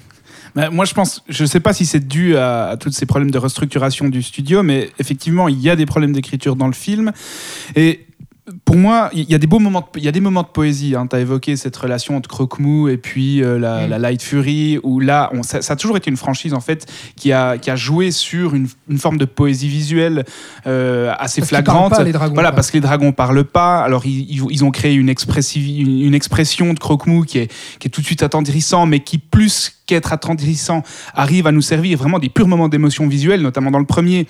moi, 0.70 0.84
je 0.84 0.94
pense, 0.94 1.22
je 1.28 1.44
sais 1.44 1.58
pas 1.58 1.72
si 1.72 1.84
c'est 1.84 2.06
dû 2.06 2.36
à, 2.36 2.66
à 2.66 2.76
tous 2.76 2.92
ces 2.92 3.06
problèmes 3.06 3.30
de 3.30 3.38
restructuration 3.38 4.08
du 4.08 4.22
studio, 4.22 4.62
mais 4.62 4.90
effectivement, 5.00 5.48
il 5.48 5.60
y 5.60 5.68
a 5.68 5.74
des 5.74 5.86
problèmes 5.86 6.12
d'écriture 6.12 6.54
dans 6.54 6.68
le 6.68 6.72
film. 6.72 7.12
Et 7.74 8.06
pour 8.66 8.76
moi, 8.76 9.08
il 9.14 9.22
y 9.30 9.34
a 9.34 9.38
des 9.38 9.46
beaux 9.46 9.58
moments, 9.58 9.80
de- 9.80 9.98
il 9.98 10.04
y 10.04 10.08
a 10.08 10.12
des 10.12 10.20
moments 10.20 10.42
de 10.42 10.48
poésie. 10.48 10.94
Hein. 10.94 11.06
Tu 11.08 11.16
as 11.16 11.20
évoqué 11.20 11.56
cette 11.56 11.74
relation 11.76 12.14
entre 12.14 12.28
Croque-Mou 12.28 12.88
et 12.88 12.98
puis 12.98 13.42
euh, 13.42 13.58
la, 13.58 13.86
Mm. 13.86 13.90
la 13.90 13.98
Light 13.98 14.22
Fury, 14.22 14.78
où 14.82 15.00
là, 15.00 15.30
on, 15.32 15.42
ça, 15.42 15.62
ça 15.62 15.72
a 15.72 15.76
toujours 15.76 15.96
été 15.96 16.10
une 16.10 16.18
franchise 16.18 16.52
en 16.52 16.60
fait 16.60 16.86
qui 17.16 17.32
a, 17.32 17.56
qui 17.56 17.70
a 17.70 17.76
joué 17.76 18.10
sur 18.10 18.54
une, 18.54 18.68
une 18.90 18.98
forme 18.98 19.16
de 19.16 19.24
poésie 19.24 19.68
visuelle 19.68 20.24
euh, 20.66 21.14
assez 21.18 21.40
Parce 21.40 21.48
flagrante. 21.48 21.92
pas, 21.92 22.02
les 22.02 22.12
dragons, 22.12 22.34
voilà, 22.34 22.52
parce 22.52 22.70
que 22.70 22.76
les 22.76 22.82
dragons 22.82 23.12
parlent 23.12 23.44
pas. 23.44 23.82
Alors 23.82 24.04
ils, 24.04 24.62
ont 24.62 24.70
créé 24.70 24.92
une, 24.94 25.08
expressivi- 25.08 25.80
une, 25.80 26.02
une 26.02 26.14
expression 26.14 26.74
de 26.74 26.78
Croque-Mou 26.78 27.22
qui 27.24 27.38
est, 27.38 27.52
qui 27.78 27.88
est 27.88 27.90
tout 27.90 28.02
de 28.02 28.06
suite 28.06 28.22
attendrissant, 28.22 28.84
mais 28.84 29.00
qui 29.00 29.16
plus 29.16 29.72
qu'être 29.86 30.12
attendrissant 30.12 30.82
arrive 31.14 31.46
à 31.46 31.52
nous 31.52 31.62
servir 31.62 31.96
vraiment 31.96 32.18
des 32.18 32.28
purs 32.28 32.48
moments 32.48 32.68
d'émotion 32.68 33.06
visuelle, 33.08 33.40
notamment 33.40 33.70
dans 33.70 33.78
le 33.78 33.86
premier. 33.86 34.26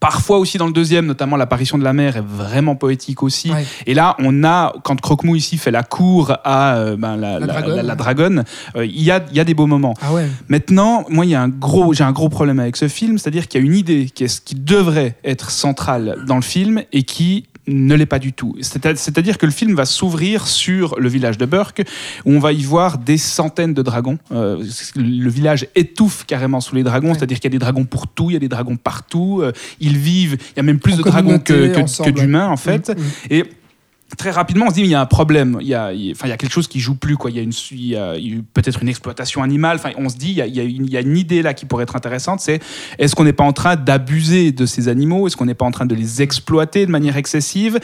Parfois 0.00 0.38
aussi 0.38 0.58
dans 0.58 0.66
le 0.66 0.72
deuxième, 0.72 1.06
notamment 1.06 1.36
l'apparition 1.36 1.78
de 1.78 1.84
la 1.84 1.92
mer 1.92 2.16
est 2.16 2.24
vraiment 2.24 2.76
poétique 2.76 3.22
aussi. 3.22 3.50
Ouais. 3.50 3.64
Et 3.86 3.94
là, 3.94 4.16
on 4.18 4.44
a, 4.44 4.72
quand 4.84 5.00
Croque-Mou 5.00 5.36
ici 5.36 5.56
fait 5.58 5.70
la 5.70 5.82
cour 5.82 6.32
à 6.44 6.76
euh, 6.76 6.96
ben, 6.96 7.16
la, 7.16 7.38
La 7.40 7.46
dragonne. 7.46 7.76
la- 7.76 7.82
la 7.82 7.94
dragonne, 7.94 8.44
euh, 8.76 8.84
il 8.86 9.02
y, 9.02 9.10
a, 9.10 9.24
il 9.30 9.36
y 9.36 9.40
a 9.40 9.44
des 9.44 9.54
beaux 9.54 9.66
moments. 9.66 9.94
Ah 10.02 10.12
ouais. 10.12 10.28
Maintenant, 10.48 11.04
moi, 11.08 11.24
il 11.24 11.30
y 11.30 11.34
a 11.34 11.42
un 11.42 11.48
gros, 11.48 11.92
j'ai 11.94 12.04
un 12.04 12.12
gros 12.12 12.28
problème 12.28 12.60
avec 12.60 12.76
ce 12.76 12.88
film, 12.88 13.18
c'est-à-dire 13.18 13.48
qu'il 13.48 13.60
y 13.60 13.64
a 13.64 13.66
une 13.66 13.74
idée 13.76 14.06
qui, 14.14 14.24
est, 14.24 14.44
qui 14.44 14.54
devrait 14.54 15.16
être 15.24 15.50
centrale 15.50 16.18
dans 16.26 16.36
le 16.36 16.42
film 16.42 16.82
et 16.92 17.02
qui 17.02 17.46
ne 17.68 17.94
l'est 17.94 18.06
pas 18.06 18.18
du 18.18 18.32
tout. 18.32 18.54
C'est- 18.60 18.96
C'est-à-dire 18.96 19.38
que 19.38 19.46
le 19.46 19.52
film 19.52 19.74
va 19.74 19.84
s'ouvrir 19.84 20.46
sur 20.46 20.98
le 20.98 21.08
village 21.08 21.38
de 21.38 21.46
Burke, 21.46 21.82
où 22.24 22.32
on 22.32 22.38
va 22.38 22.52
y 22.52 22.62
voir 22.62 22.98
des 22.98 23.18
centaines 23.18 23.74
de 23.74 23.82
dragons. 23.82 24.18
Euh, 24.32 24.64
le 24.96 25.28
village 25.30 25.66
étouffe 25.76 26.24
carrément 26.26 26.60
sous 26.60 26.74
les 26.74 26.82
dragons, 26.82 27.08
Ouais. 27.08 27.14
c'est-à-dire 27.14 27.38
qu'il 27.38 27.50
y 27.50 27.54
a 27.54 27.56
des 27.58 27.58
dragons 27.58 27.84
pour 27.84 28.08
tout, 28.08 28.30
il 28.30 28.34
y 28.34 28.36
a 28.36 28.40
des 28.40 28.48
dragons 28.48 28.76
partout. 28.76 29.40
euh, 29.42 29.52
ils 29.80 29.96
vivent, 29.96 30.36
il 30.40 30.56
y 30.56 30.60
a 30.60 30.62
même 30.62 30.78
plus 30.80 30.94
En 30.94 30.96
de 30.98 31.02
dragons 31.02 31.38
que 31.38 32.10
d'humains 32.10 32.48
en 32.48 32.56
fait. 32.56 32.88
Mm, 32.88 32.92
mm. 32.92 33.04
Et 33.30 33.44
très 34.16 34.30
rapidement, 34.30 34.66
on 34.66 34.70
se 34.70 34.74
dit, 34.74 34.80
il 34.82 34.88
y 34.88 34.94
a 34.94 35.00
un 35.00 35.06
problème. 35.06 35.58
Il 35.60 35.66
y 35.66 35.74
a, 35.74 35.92
y 35.92 36.12
a 36.12 36.36
quelque 36.36 36.52
chose 36.52 36.68
qui 36.68 36.80
joue 36.80 36.94
plus. 36.94 37.16
Quoi. 37.16 37.30
Il 37.30 37.36
y 37.36 37.40
a, 37.40 37.42
une, 37.42 37.52
il 38.16 38.42
peut-être 38.42 38.82
une 38.82 38.88
exploitation 38.88 39.42
animale. 39.42 39.78
On 39.96 40.08
se 40.08 40.16
dit, 40.16 40.30
il 40.30 40.36
y, 40.36 40.42
a, 40.42 40.46
il, 40.46 40.56
y 40.56 40.60
a 40.60 40.62
une, 40.62 40.86
il 40.86 40.90
y 40.90 40.96
a 40.96 41.00
une 41.00 41.16
idée 41.16 41.42
là 41.42 41.54
qui 41.54 41.66
pourrait 41.66 41.82
être 41.82 41.96
intéressante. 41.96 42.40
C'est 42.40 42.60
est-ce 42.98 43.14
qu'on 43.14 43.24
n'est 43.24 43.32
pas 43.32 43.44
en 43.44 43.52
train 43.52 43.76
d'abuser 43.76 44.52
de 44.52 44.66
ces 44.66 44.88
animaux? 44.88 45.26
Est-ce 45.26 45.36
qu'on 45.36 45.46
n'est 45.46 45.54
pas 45.54 45.66
en 45.66 45.70
train 45.70 45.86
de 45.86 45.94
les 45.94 46.22
exploiter 46.22 46.86
de 46.86 46.90
manière 46.90 47.16
excessive? 47.16 47.78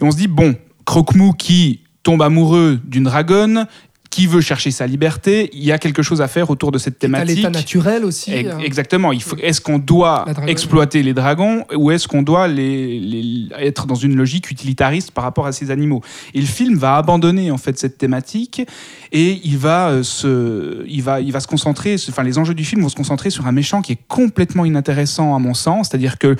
Et 0.00 0.04
on 0.04 0.10
se 0.10 0.16
dit, 0.16 0.28
bon, 0.28 0.54
Croque-Mou 0.84 1.32
qui 1.32 1.80
tombe 2.02 2.22
amoureux 2.22 2.80
d'une 2.84 3.04
dragonne, 3.04 3.66
qui 4.14 4.26
veut 4.28 4.40
chercher 4.50 4.70
sa 4.70 4.86
liberté, 4.86 5.50
il 5.52 5.64
y 5.64 5.72
a 5.72 5.78
quelque 5.78 6.02
chose 6.08 6.20
à 6.20 6.28
faire 6.28 6.48
autour 6.50 6.70
de 6.70 6.78
cette 6.78 6.98
thématique. 7.00 7.36
l'état 7.36 7.50
naturel 7.50 8.04
aussi. 8.04 8.30
Hein. 8.32 8.58
Exactement. 8.62 9.10
Est-ce 9.12 9.60
qu'on 9.60 9.80
doit 9.80 10.24
exploiter 10.46 11.02
les 11.02 11.14
dragons 11.14 11.64
ou 11.74 11.90
est-ce 11.90 12.06
qu'on 12.06 12.22
doit 12.22 12.46
les, 12.46 13.00
les- 13.00 13.48
être 13.58 13.86
dans 13.86 13.96
une 14.06 14.14
logique 14.14 14.50
utilitariste 14.52 15.10
par 15.10 15.24
rapport 15.24 15.46
à 15.46 15.52
ces 15.52 15.72
animaux? 15.72 16.00
Et 16.32 16.40
le 16.40 16.46
film 16.46 16.76
va 16.76 16.96
abandonner 16.96 17.50
en 17.50 17.58
fait 17.58 17.76
cette 17.76 17.98
thématique 17.98 18.62
et 19.10 19.40
il 19.42 19.58
va 19.58 19.88
euh, 19.88 20.02
se, 20.04 20.84
il 20.86 21.02
va, 21.02 21.20
il 21.20 21.32
va 21.32 21.40
se 21.40 21.48
concentrer. 21.48 21.96
Enfin, 22.08 22.22
les 22.22 22.38
enjeux 22.38 22.54
du 22.54 22.64
film 22.64 22.82
vont 22.82 22.88
se 22.88 22.94
concentrer 23.02 23.30
sur 23.30 23.46
un 23.48 23.52
méchant 23.52 23.82
qui 23.82 23.92
est 23.94 23.98
complètement 24.06 24.64
inintéressant 24.64 25.34
à 25.34 25.40
mon 25.40 25.54
sens. 25.54 25.88
C'est-à-dire 25.88 26.18
que 26.18 26.36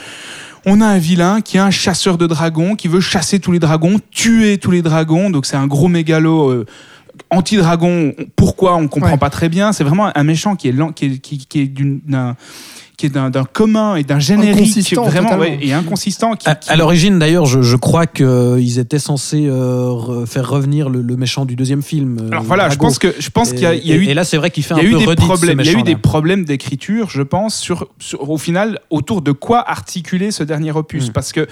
on 0.67 0.81
a 0.81 0.87
un 0.87 0.99
vilain 0.99 1.41
qui 1.41 1.57
est 1.57 1.61
un 1.61 1.71
chasseur 1.73 2.17
de 2.19 2.27
dragons, 2.29 2.77
qui 2.77 2.87
veut 2.89 3.01
chasser 3.01 3.39
tous 3.41 3.53
les 3.53 3.59
dragons, 3.59 3.99
tuer 4.13 4.59
tous 4.59 4.71
les 4.71 4.83
dragons. 4.83 5.29
Donc 5.31 5.45
c'est 5.47 5.57
un 5.57 5.67
gros 5.67 5.89
mégalo. 5.89 6.51
euh, 6.51 6.67
anti-dragon, 7.31 8.13
pourquoi 8.37 8.77
on 8.77 8.89
comprend 8.89 9.13
Ouais. 9.13 9.19
pas 9.19 9.31
très 9.31 9.49
bien. 9.49 9.73
C'est 9.73 9.85
vraiment 9.85 10.11
un 10.17 10.25
méchant 10.25 10.57
qui 10.57 10.69
est 10.69 10.73
lent, 10.73 10.93
qui 10.93 11.07
est, 11.07 11.19
qui, 11.19 11.39
qui 11.47 11.61
est 11.61 11.67
d'une 11.67 12.01
d'un 12.07 12.37
qui 12.97 13.07
est 13.07 13.09
d'un 13.11 13.33
commun 13.43 13.97
et 13.97 14.05
d'un 14.05 14.21
générique 14.21 14.55
Inconsistant, 14.69 15.03
vraiment 15.03 15.37
ouais, 15.37 15.59
et 15.61 15.73
inconsistant 15.73 16.37
qui, 16.37 16.49
À, 16.49 16.55
qui- 16.55 16.71
à 16.71 16.77
l'origine, 16.77 17.19
d'ailleurs, 17.19 17.45
je, 17.45 17.61
je 17.61 17.75
crois 17.75 18.07
qu'ils 18.07 18.79
étaient 18.79 19.01
censés 19.01 19.47
euh, 19.49 19.89
re- 19.89 20.27
faire 20.27 20.49
revenir 20.49 20.89
le, 20.89 21.03
le 21.03 21.17
méchant 21.17 21.45
du 21.45 21.57
deuxième 21.57 21.83
film. 21.83 22.19
euh, 22.23 22.29
alors 22.31 22.45
voilà 22.45 22.69
je 22.69 22.77
pense 22.77 23.01
que 23.01 23.13
je 23.19 23.31
pense 23.31 23.51
Et- 23.51 23.55
qu'il 23.57 23.65
y 23.65 23.67
a, 23.67 23.75
il 23.75 23.85
y 23.85 23.93
a 23.93 23.97
eu 23.97 24.05
Et 24.05 24.15
là, 24.15 24.23
c'est 24.23 24.37
vrai 24.37 24.53
qu'il 24.53 24.63
fait 24.63 24.75
il 24.77 24.77
y 24.77 24.81
a 24.81 24.97
un 24.97 25.01
eu 25.03 25.05
peu 25.05 25.17
des 25.17 25.17
problèmes 25.17 25.59
il 25.61 25.67
y 25.67 25.75
a 25.75 25.79
eu 25.81 25.83
des 25.83 25.97
problèmes 25.97 26.45
d'écriture 26.45 27.11
je 27.11 27.23
pense 27.23 27.57
sur, 27.57 27.89
sur- 27.99 28.31
au 28.31 28.39
final 28.39 28.79
autour 28.91 29.23
de 29.23 29.33
quoi 29.33 29.69
articuler 29.69 30.31
ce 30.31 30.45
dernier 30.45 30.71
opus 30.71 31.09
Mm. 31.09 31.13
parce 31.13 31.33
que 31.33 31.49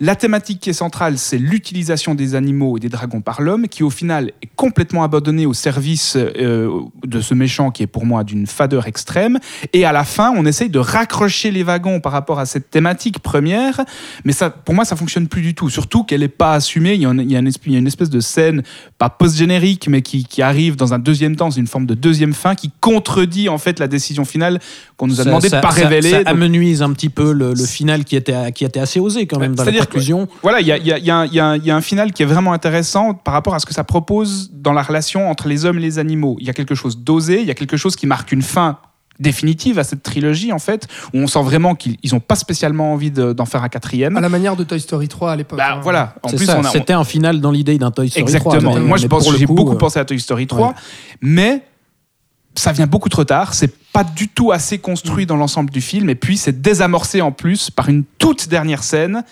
la 0.00 0.14
thématique 0.14 0.60
qui 0.60 0.70
est 0.70 0.74
centrale 0.74 1.18
c'est 1.18 1.38
l'utilisation 1.38 2.14
des 2.14 2.34
animaux 2.36 2.76
et 2.76 2.80
des 2.80 2.88
dragons 2.88 3.20
par 3.20 3.42
l'homme 3.42 3.66
qui 3.68 3.82
au 3.82 3.90
final 3.90 4.32
est 4.42 4.48
complètement 4.54 5.02
abandonnée 5.02 5.44
au 5.46 5.54
service 5.54 6.16
euh, 6.16 6.70
de 7.04 7.20
ce 7.20 7.34
méchant 7.34 7.70
qui 7.70 7.82
est 7.82 7.86
pour 7.88 8.06
moi 8.06 8.22
d'une 8.22 8.46
fadeur 8.46 8.86
extrême. 8.86 9.38
Et 9.72 9.84
à 9.84 9.92
la 9.92 10.04
fin 10.04 10.32
on 10.36 10.46
essaye 10.46 10.68
de 10.70 10.78
raccrocher 10.78 11.50
les 11.50 11.62
wagons 11.64 12.00
par 12.00 12.12
rapport 12.12 12.38
à 12.38 12.46
cette 12.46 12.70
thématique 12.70 13.18
première. 13.18 13.80
Mais 14.24 14.32
ça 14.32 14.50
pour 14.50 14.74
moi 14.74 14.84
ça 14.84 14.94
fonctionne 14.96 15.26
plus 15.26 15.42
du 15.42 15.54
tout. 15.54 15.68
Surtout 15.68 16.04
qu'elle 16.04 16.20
n'est 16.20 16.28
pas 16.28 16.54
assumée. 16.54 16.94
Il 16.94 17.02
y, 17.02 17.06
a 17.06 17.10
une, 17.10 17.20
il 17.20 17.32
y 17.32 17.36
a 17.36 17.38
une 17.40 17.86
espèce- 17.86 18.10
de 18.10 18.20
scène 18.20 18.62
pas 18.98 19.10
post-générique 19.10 19.88
mais 19.88 20.02
qui, 20.02 20.24
qui 20.24 20.42
arrive 20.42 20.76
dans 20.76 20.94
un 20.94 20.98
deuxième 20.98 21.34
temps 21.36 21.50
c'est 21.50 21.60
une 21.60 21.66
forme 21.66 21.86
de 21.86 21.94
deuxième 21.94 22.32
fin 22.34 22.54
qui 22.54 22.70
contredit 22.80 23.48
en 23.48 23.58
fait 23.58 23.78
la 23.80 23.88
décision 23.88 24.24
finale 24.24 24.60
qu'on 24.96 25.06
nous 25.08 25.14
a 25.20 25.24
Ça- 25.24 25.24
demandé 25.24 25.48
ça- 25.48 25.56
de 25.56 25.62
pas 25.62 25.70
ça- 25.72 25.82
révéler. 25.88 26.10
Ça 26.10 26.18
Donc, 26.18 26.28
amenuise 26.28 26.82
un 26.82 26.92
petit 26.92 27.08
peu 27.08 27.32
le, 27.32 27.52
le 27.54 27.64
final 27.66 28.04
qui 28.04 28.16
était, 28.16 28.52
qui 28.52 28.64
était 28.64 28.80
assez 28.80 29.00
osé 29.00 29.26
quand 29.26 29.38
même 29.38 29.56
C'est-à-dire 29.56 29.87
conclusion. 29.88 30.28
voilà, 30.42 30.60
il 30.60 30.66
y 30.66 30.72
a, 30.72 30.76
il 30.78 30.86
y 30.86 30.92
a- 30.92 30.98
il 30.98 31.04
y 31.04 31.10
a 31.40 31.46
un- 31.46 31.56
y 31.58 31.70
a 31.70 31.80
final 31.80 32.12
qui 32.12 32.22
est 32.22 32.26
vraiment 32.26 32.52
intéressant 32.52 33.14
par 33.14 33.34
rapport 33.34 33.54
à 33.54 33.58
ce 33.58 33.66
que 33.66 33.74
ça 33.74 33.84
propose 33.84 34.50
dans 34.52 34.72
la 34.72 34.82
relation 34.82 35.30
entre 35.30 35.48
les 35.48 35.64
hommes 35.64 35.78
et 35.78 35.82
les 35.82 35.98
animaux. 35.98 36.36
Il 36.40 36.46
y 36.46 36.50
a 36.50 36.52
quelque 36.54 36.74
chose 36.74 36.98
d'osé, 36.98 37.40
il 37.40 37.46
y 37.46 37.50
a 37.50 37.54
quelque 37.54 37.76
chose 37.76 37.96
qui 37.96 38.06
marque 38.06 38.32
une 38.32 38.42
fin 38.42 38.78
définitive 39.20 39.80
à 39.80 39.84
cette 39.84 40.04
trilogie 40.04 40.52
en 40.52 40.60
fait, 40.60 40.86
où 41.12 41.18
on 41.18 41.26
sent 41.26 41.42
vraiment 41.42 41.74
qu'ils 41.74 41.96
n'ont 42.12 42.20
pas 42.20 42.36
spécialement 42.36 42.92
envie 42.92 43.10
de- 43.10 43.32
d'en 43.32 43.46
faire 43.46 43.64
un 43.64 43.68
quatrième. 43.68 44.16
À 44.16 44.20
la 44.20 44.28
manière 44.28 44.54
de 44.54 44.62
Toy 44.62 44.78
Story 44.78 45.08
3 45.08 45.32
à 45.32 45.36
l'époque. 45.36 45.58
Bah, 45.58 45.74
hein. 45.74 45.80
voilà, 45.82 46.14
en 46.22 46.28
plus 46.28 46.48
on 46.50 46.62
a, 46.64 46.68
C'était 46.70 46.92
un 46.92 47.02
final 47.02 47.40
dans 47.40 47.50
l'idée 47.50 47.78
d'un 47.78 47.90
Toy 47.90 48.08
Story 48.08 48.24
3. 48.32 48.52
Exactement. 48.54 48.74
mais- 48.76 48.80
Moi, 48.80 48.96
je 48.96 49.06
pense 49.08 49.28
j'ai 49.36 49.44
coup, 49.46 49.54
beaucoup 49.54 49.72
euh, 49.74 49.78
pensé 49.78 49.98
à 49.98 50.04
Toy 50.04 50.20
Story 50.20 50.46
3, 50.46 50.68
ouais. 50.68 50.74
mais 51.20 51.62
ça 52.54 52.70
vient 52.72 52.86
beaucoup 52.86 53.08
trop 53.08 53.24
tard. 53.24 53.54
C'est 53.54 53.72
pas 53.92 54.04
du 54.04 54.28
tout 54.28 54.52
assez 54.52 54.78
construit 54.78 55.26
dans 55.26 55.36
l'ensemble 55.36 55.70
du 55.70 55.80
film, 55.80 56.08
et 56.10 56.14
puis 56.14 56.36
c'est 56.36 56.60
désamorcé 56.60 57.20
en 57.20 57.32
plus 57.32 57.70
par 57.70 57.88
une 57.88 58.04
toute 58.18 58.48
dernière 58.48 58.84
scène 58.84 59.24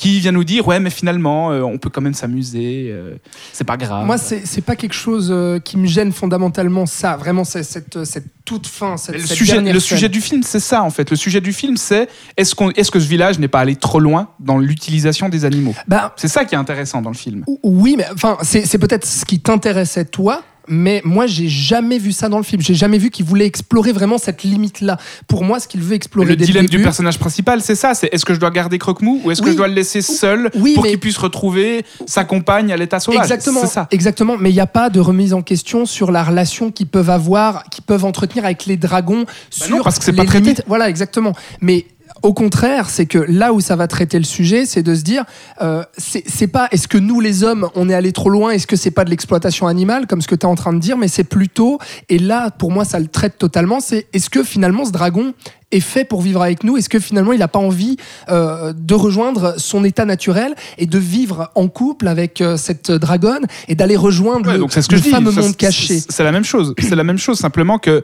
qui 0.00 0.18
vient 0.20 0.32
nous 0.32 0.44
dire 0.44 0.66
ouais, 0.66 0.80
mais 0.80 0.88
finalement, 0.90 1.52
euh, 1.52 1.60
on 1.62 1.76
peut 1.78 1.90
quand 1.90 2.00
même 2.00 2.14
s'amuser. 2.14 2.88
euh, 2.90 3.16
c'est 3.52 3.64
pas 3.64 3.76
grave. 3.76 4.06
Moi, 4.06 4.16
c'est 4.18 4.46
c'est 4.46 4.62
pas 4.62 4.74
quelque 4.76 4.94
chose 4.94 5.28
euh, 5.30 5.58
qui 5.58 5.76
me 5.76 5.86
gêne 5.86 6.10
fondamentalement, 6.12 6.86
ça. 6.86 7.16
Vraiment, 7.16 7.44
c'est 7.44 7.62
cette, 7.62 8.04
cette 8.04 8.24
toute 8.44 8.66
fin, 8.66 8.96
cette, 8.96 9.16
le 9.16 9.20
cette 9.20 9.36
sujet, 9.36 9.52
dernière 9.54 9.74
le 9.74 9.80
scène. 9.80 9.96
sujet 9.98 10.08
du 10.08 10.20
film, 10.20 10.42
c'est 10.42 10.58
ça 10.60 10.82
en 10.82 10.90
fait. 10.90 11.10
Le 11.10 11.16
sujet 11.16 11.40
du 11.40 11.52
film, 11.52 11.76
c'est 11.76 12.08
est-ce 12.36 12.54
qu'on, 12.54 12.70
est-ce 12.70 12.90
que 12.90 12.98
ce 12.98 13.06
village 13.08 13.38
n'est 13.38 13.48
pas 13.48 13.60
allé 13.60 13.76
trop 13.76 14.00
loin 14.00 14.28
dans 14.40 14.58
l'utilisation 14.58 15.28
des 15.28 15.44
animaux? 15.44 15.74
Bah, 15.86 16.14
C'est 16.16 16.28
ça 16.28 16.44
qui 16.46 16.54
est 16.54 16.58
intéressant 16.58 17.02
dans 17.02 17.10
le 17.10 17.16
film. 17.16 17.44
ou- 17.46 17.58
oui, 17.62 17.94
mais 17.98 18.06
enfin, 18.14 18.38
c'est 18.42 18.64
c'est 18.64 18.78
peut-être 18.78 19.04
ce 19.06 19.24
qui 19.26 19.40
t'intéressait, 19.40 20.06
toi. 20.06 20.42
Mais 20.68 21.02
moi, 21.04 21.26
j'ai 21.26 21.48
jamais 21.48 21.98
vu 21.98 22.12
ça 22.12 22.28
dans 22.28 22.36
le 22.38 22.42
film. 22.44 22.62
J'ai 22.62 22.74
jamais 22.74 22.98
vu 22.98 23.10
qu'il 23.10 23.24
voulait 23.24 23.46
explorer 23.46 23.92
vraiment 23.92 24.18
cette 24.18 24.42
limite-là. 24.42 24.98
Pour 25.26 25.44
moi, 25.44 25.58
ce 25.60 25.66
qu'il 25.68 25.80
veut 25.80 25.94
explorer 25.94 26.28
Le 26.30 26.36
dès 26.36 26.44
dilemme 26.44 26.64
le 26.64 26.68
du 26.68 26.82
personnage 26.82 27.18
principal, 27.18 27.60
c'est 27.60 27.74
ça. 27.74 27.94
C'est 27.94 28.08
est-ce 28.12 28.24
que 28.24 28.34
je 28.34 28.40
dois 28.40 28.50
garder 28.50 28.78
Croque-Mou 28.78 29.20
ou 29.24 29.30
est-ce 29.30 29.42
que 29.42 29.50
je 29.50 29.56
dois 29.56 29.68
le 29.68 29.74
laisser 29.74 30.02
seul 30.02 30.50
Oui, 30.54 30.74
pour 30.74 30.84
mais- 30.84 30.90
qu'il 30.90 31.00
puisse 31.00 31.18
retrouver 31.18 31.84
sa 32.06 32.24
compagne 32.24 32.72
à 32.72 32.76
l'état 32.76 33.00
sauvage? 33.00 33.22
Exactement, 33.22 33.66
ça. 33.66 33.88
exactement. 33.90 34.36
Mais 34.38 34.50
il 34.50 34.54
n'y 34.54 34.60
a 34.60 34.66
pas 34.66 34.90
de 34.90 35.00
remise 35.00 35.32
en 35.34 35.42
question 35.42 35.86
sur 35.86 36.12
la 36.12 36.22
relation 36.22 36.70
qu'ils 36.70 36.86
peuvent 36.88 37.10
avoir, 37.10 37.64
qu'ils 37.64 37.84
peuvent 37.84 38.04
entretenir 38.04 38.44
avec 38.44 38.66
les 38.66 38.76
dragons 38.76 39.24
sur 39.50 39.68
Bah 39.70 39.76
non, 39.78 39.82
parce 39.84 39.98
que 39.98 40.04
c'est 40.04 40.12
pas 40.12 40.24
traité. 40.24 40.44
limites. 40.44 40.64
Voilà, 40.66 40.88
exactement. 40.88 41.32
Mais 41.60 41.86
au 42.22 42.32
contraire, 42.34 42.90
c'est 42.90 43.06
que 43.06 43.18
là 43.18 43.52
où 43.52 43.60
ça 43.60 43.76
va 43.76 43.86
traiter 43.88 44.18
le 44.18 44.24
sujet, 44.24 44.66
c'est 44.66 44.82
de 44.82 44.94
se 44.94 45.02
dire, 45.02 45.24
euh, 45.62 45.82
c'est 45.98 46.46
pas 46.48 46.68
est-ce 46.70 46.86
que 46.88 46.98
nous 46.98 47.20
les 47.20 47.44
hommes, 47.44 47.68
on 47.74 47.88
est 47.88 47.94
allé 47.94 48.12
trop 48.12 48.28
loin, 48.30 48.50
est-ce 48.50 48.66
que 48.66 48.76
c'est 48.76 48.90
pas 48.90 49.04
de 49.04 49.10
l'exploitation 49.10 49.66
animale, 49.66 50.06
comme 50.06 50.20
ce 50.20 50.28
que 50.28 50.34
tu 50.34 50.42
es 50.42 50.48
en 50.48 50.54
train 50.54 50.72
de 50.72 50.78
dire, 50.80 50.96
mais 50.98 51.08
c'est 51.08 51.24
plutôt, 51.24 51.78
et 52.08 52.18
là 52.18 52.50
pour 52.50 52.72
moi 52.72 52.84
ça 52.84 52.98
le 52.98 53.06
traite 53.06 53.38
totalement, 53.38 53.80
c'est 53.80 54.06
est-ce 54.12 54.28
que 54.30 54.42
finalement 54.42 54.84
ce 54.84 54.92
dragon 54.92 55.32
est 55.72 55.80
fait 55.80 56.04
pour 56.04 56.20
vivre 56.20 56.42
avec 56.42 56.64
nous 56.64 56.76
Est-ce 56.76 56.88
que 56.88 56.98
finalement 56.98 57.32
il 57.32 57.38
n'a 57.38 57.48
pas 57.48 57.60
envie 57.60 57.96
euh, 58.28 58.72
de 58.76 58.94
rejoindre 58.94 59.54
son 59.56 59.84
état 59.84 60.04
naturel 60.04 60.54
et 60.78 60.86
de 60.86 60.98
vivre 60.98 61.50
en 61.54 61.68
couple 61.68 62.08
avec 62.08 62.40
euh, 62.40 62.56
cette 62.56 62.90
dragonne 62.90 63.46
et 63.68 63.76
d'aller 63.76 63.96
rejoindre 63.96 64.46
Ouais, 64.48 64.54
le, 64.54 64.58
donc 64.58 64.72
ce 64.72 64.80
que 64.86 64.96
le 64.96 65.00
fameux 65.00 65.30
Ça, 65.32 65.40
monde 65.42 65.56
caché? 65.56 66.00
C'est 66.00 66.12
c'est 66.12 66.24
la 66.24 66.32
même 66.32 66.44
chose. 66.44 66.74
C'est 66.78 66.96
la 66.96 67.04
même 67.04 67.18
chose. 67.18 67.38
Simplement 67.38 67.78
que 67.78 68.02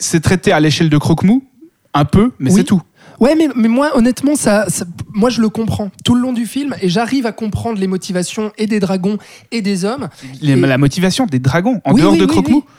c'est 0.00 0.20
traité 0.20 0.50
à 0.52 0.58
l'échelle 0.60 0.90
de 0.90 0.98
Croque-Mou, 0.98 1.44
un 1.94 2.04
peu, 2.04 2.32
mais 2.40 2.50
Oui. 2.50 2.56
c'est 2.58 2.64
tout. 2.64 2.82
Ouais, 3.20 3.34
mais, 3.36 3.48
mais 3.54 3.68
moi, 3.68 3.96
honnêtement, 3.96 4.34
ça, 4.36 4.66
ça- 4.68 4.84
moi, 5.12 5.30
je 5.30 5.40
le 5.40 5.48
comprends 5.48 5.90
tout 6.04 6.14
le 6.14 6.20
long 6.20 6.32
du 6.32 6.46
film 6.46 6.74
et 6.80 6.88
j'arrive 6.88 7.26
à 7.26 7.32
comprendre 7.32 7.78
les 7.78 7.86
motivations 7.86 8.52
et 8.58 8.66
des 8.66 8.80
dragons 8.80 9.18
et 9.52 9.62
des 9.62 9.84
hommes. 9.84 10.08
Les- 10.40 10.52
Et- 10.52 10.56
La 10.56 10.78
motivation 10.78 11.26
des 11.26 11.38
dragons 11.38 11.80
en 11.84 11.92
Oui, 11.94 12.00
dehors 12.00 12.12
oui, 12.12 12.18
de 12.18 12.26
Croque-Mou. 12.26 12.56
oui. 12.56 12.74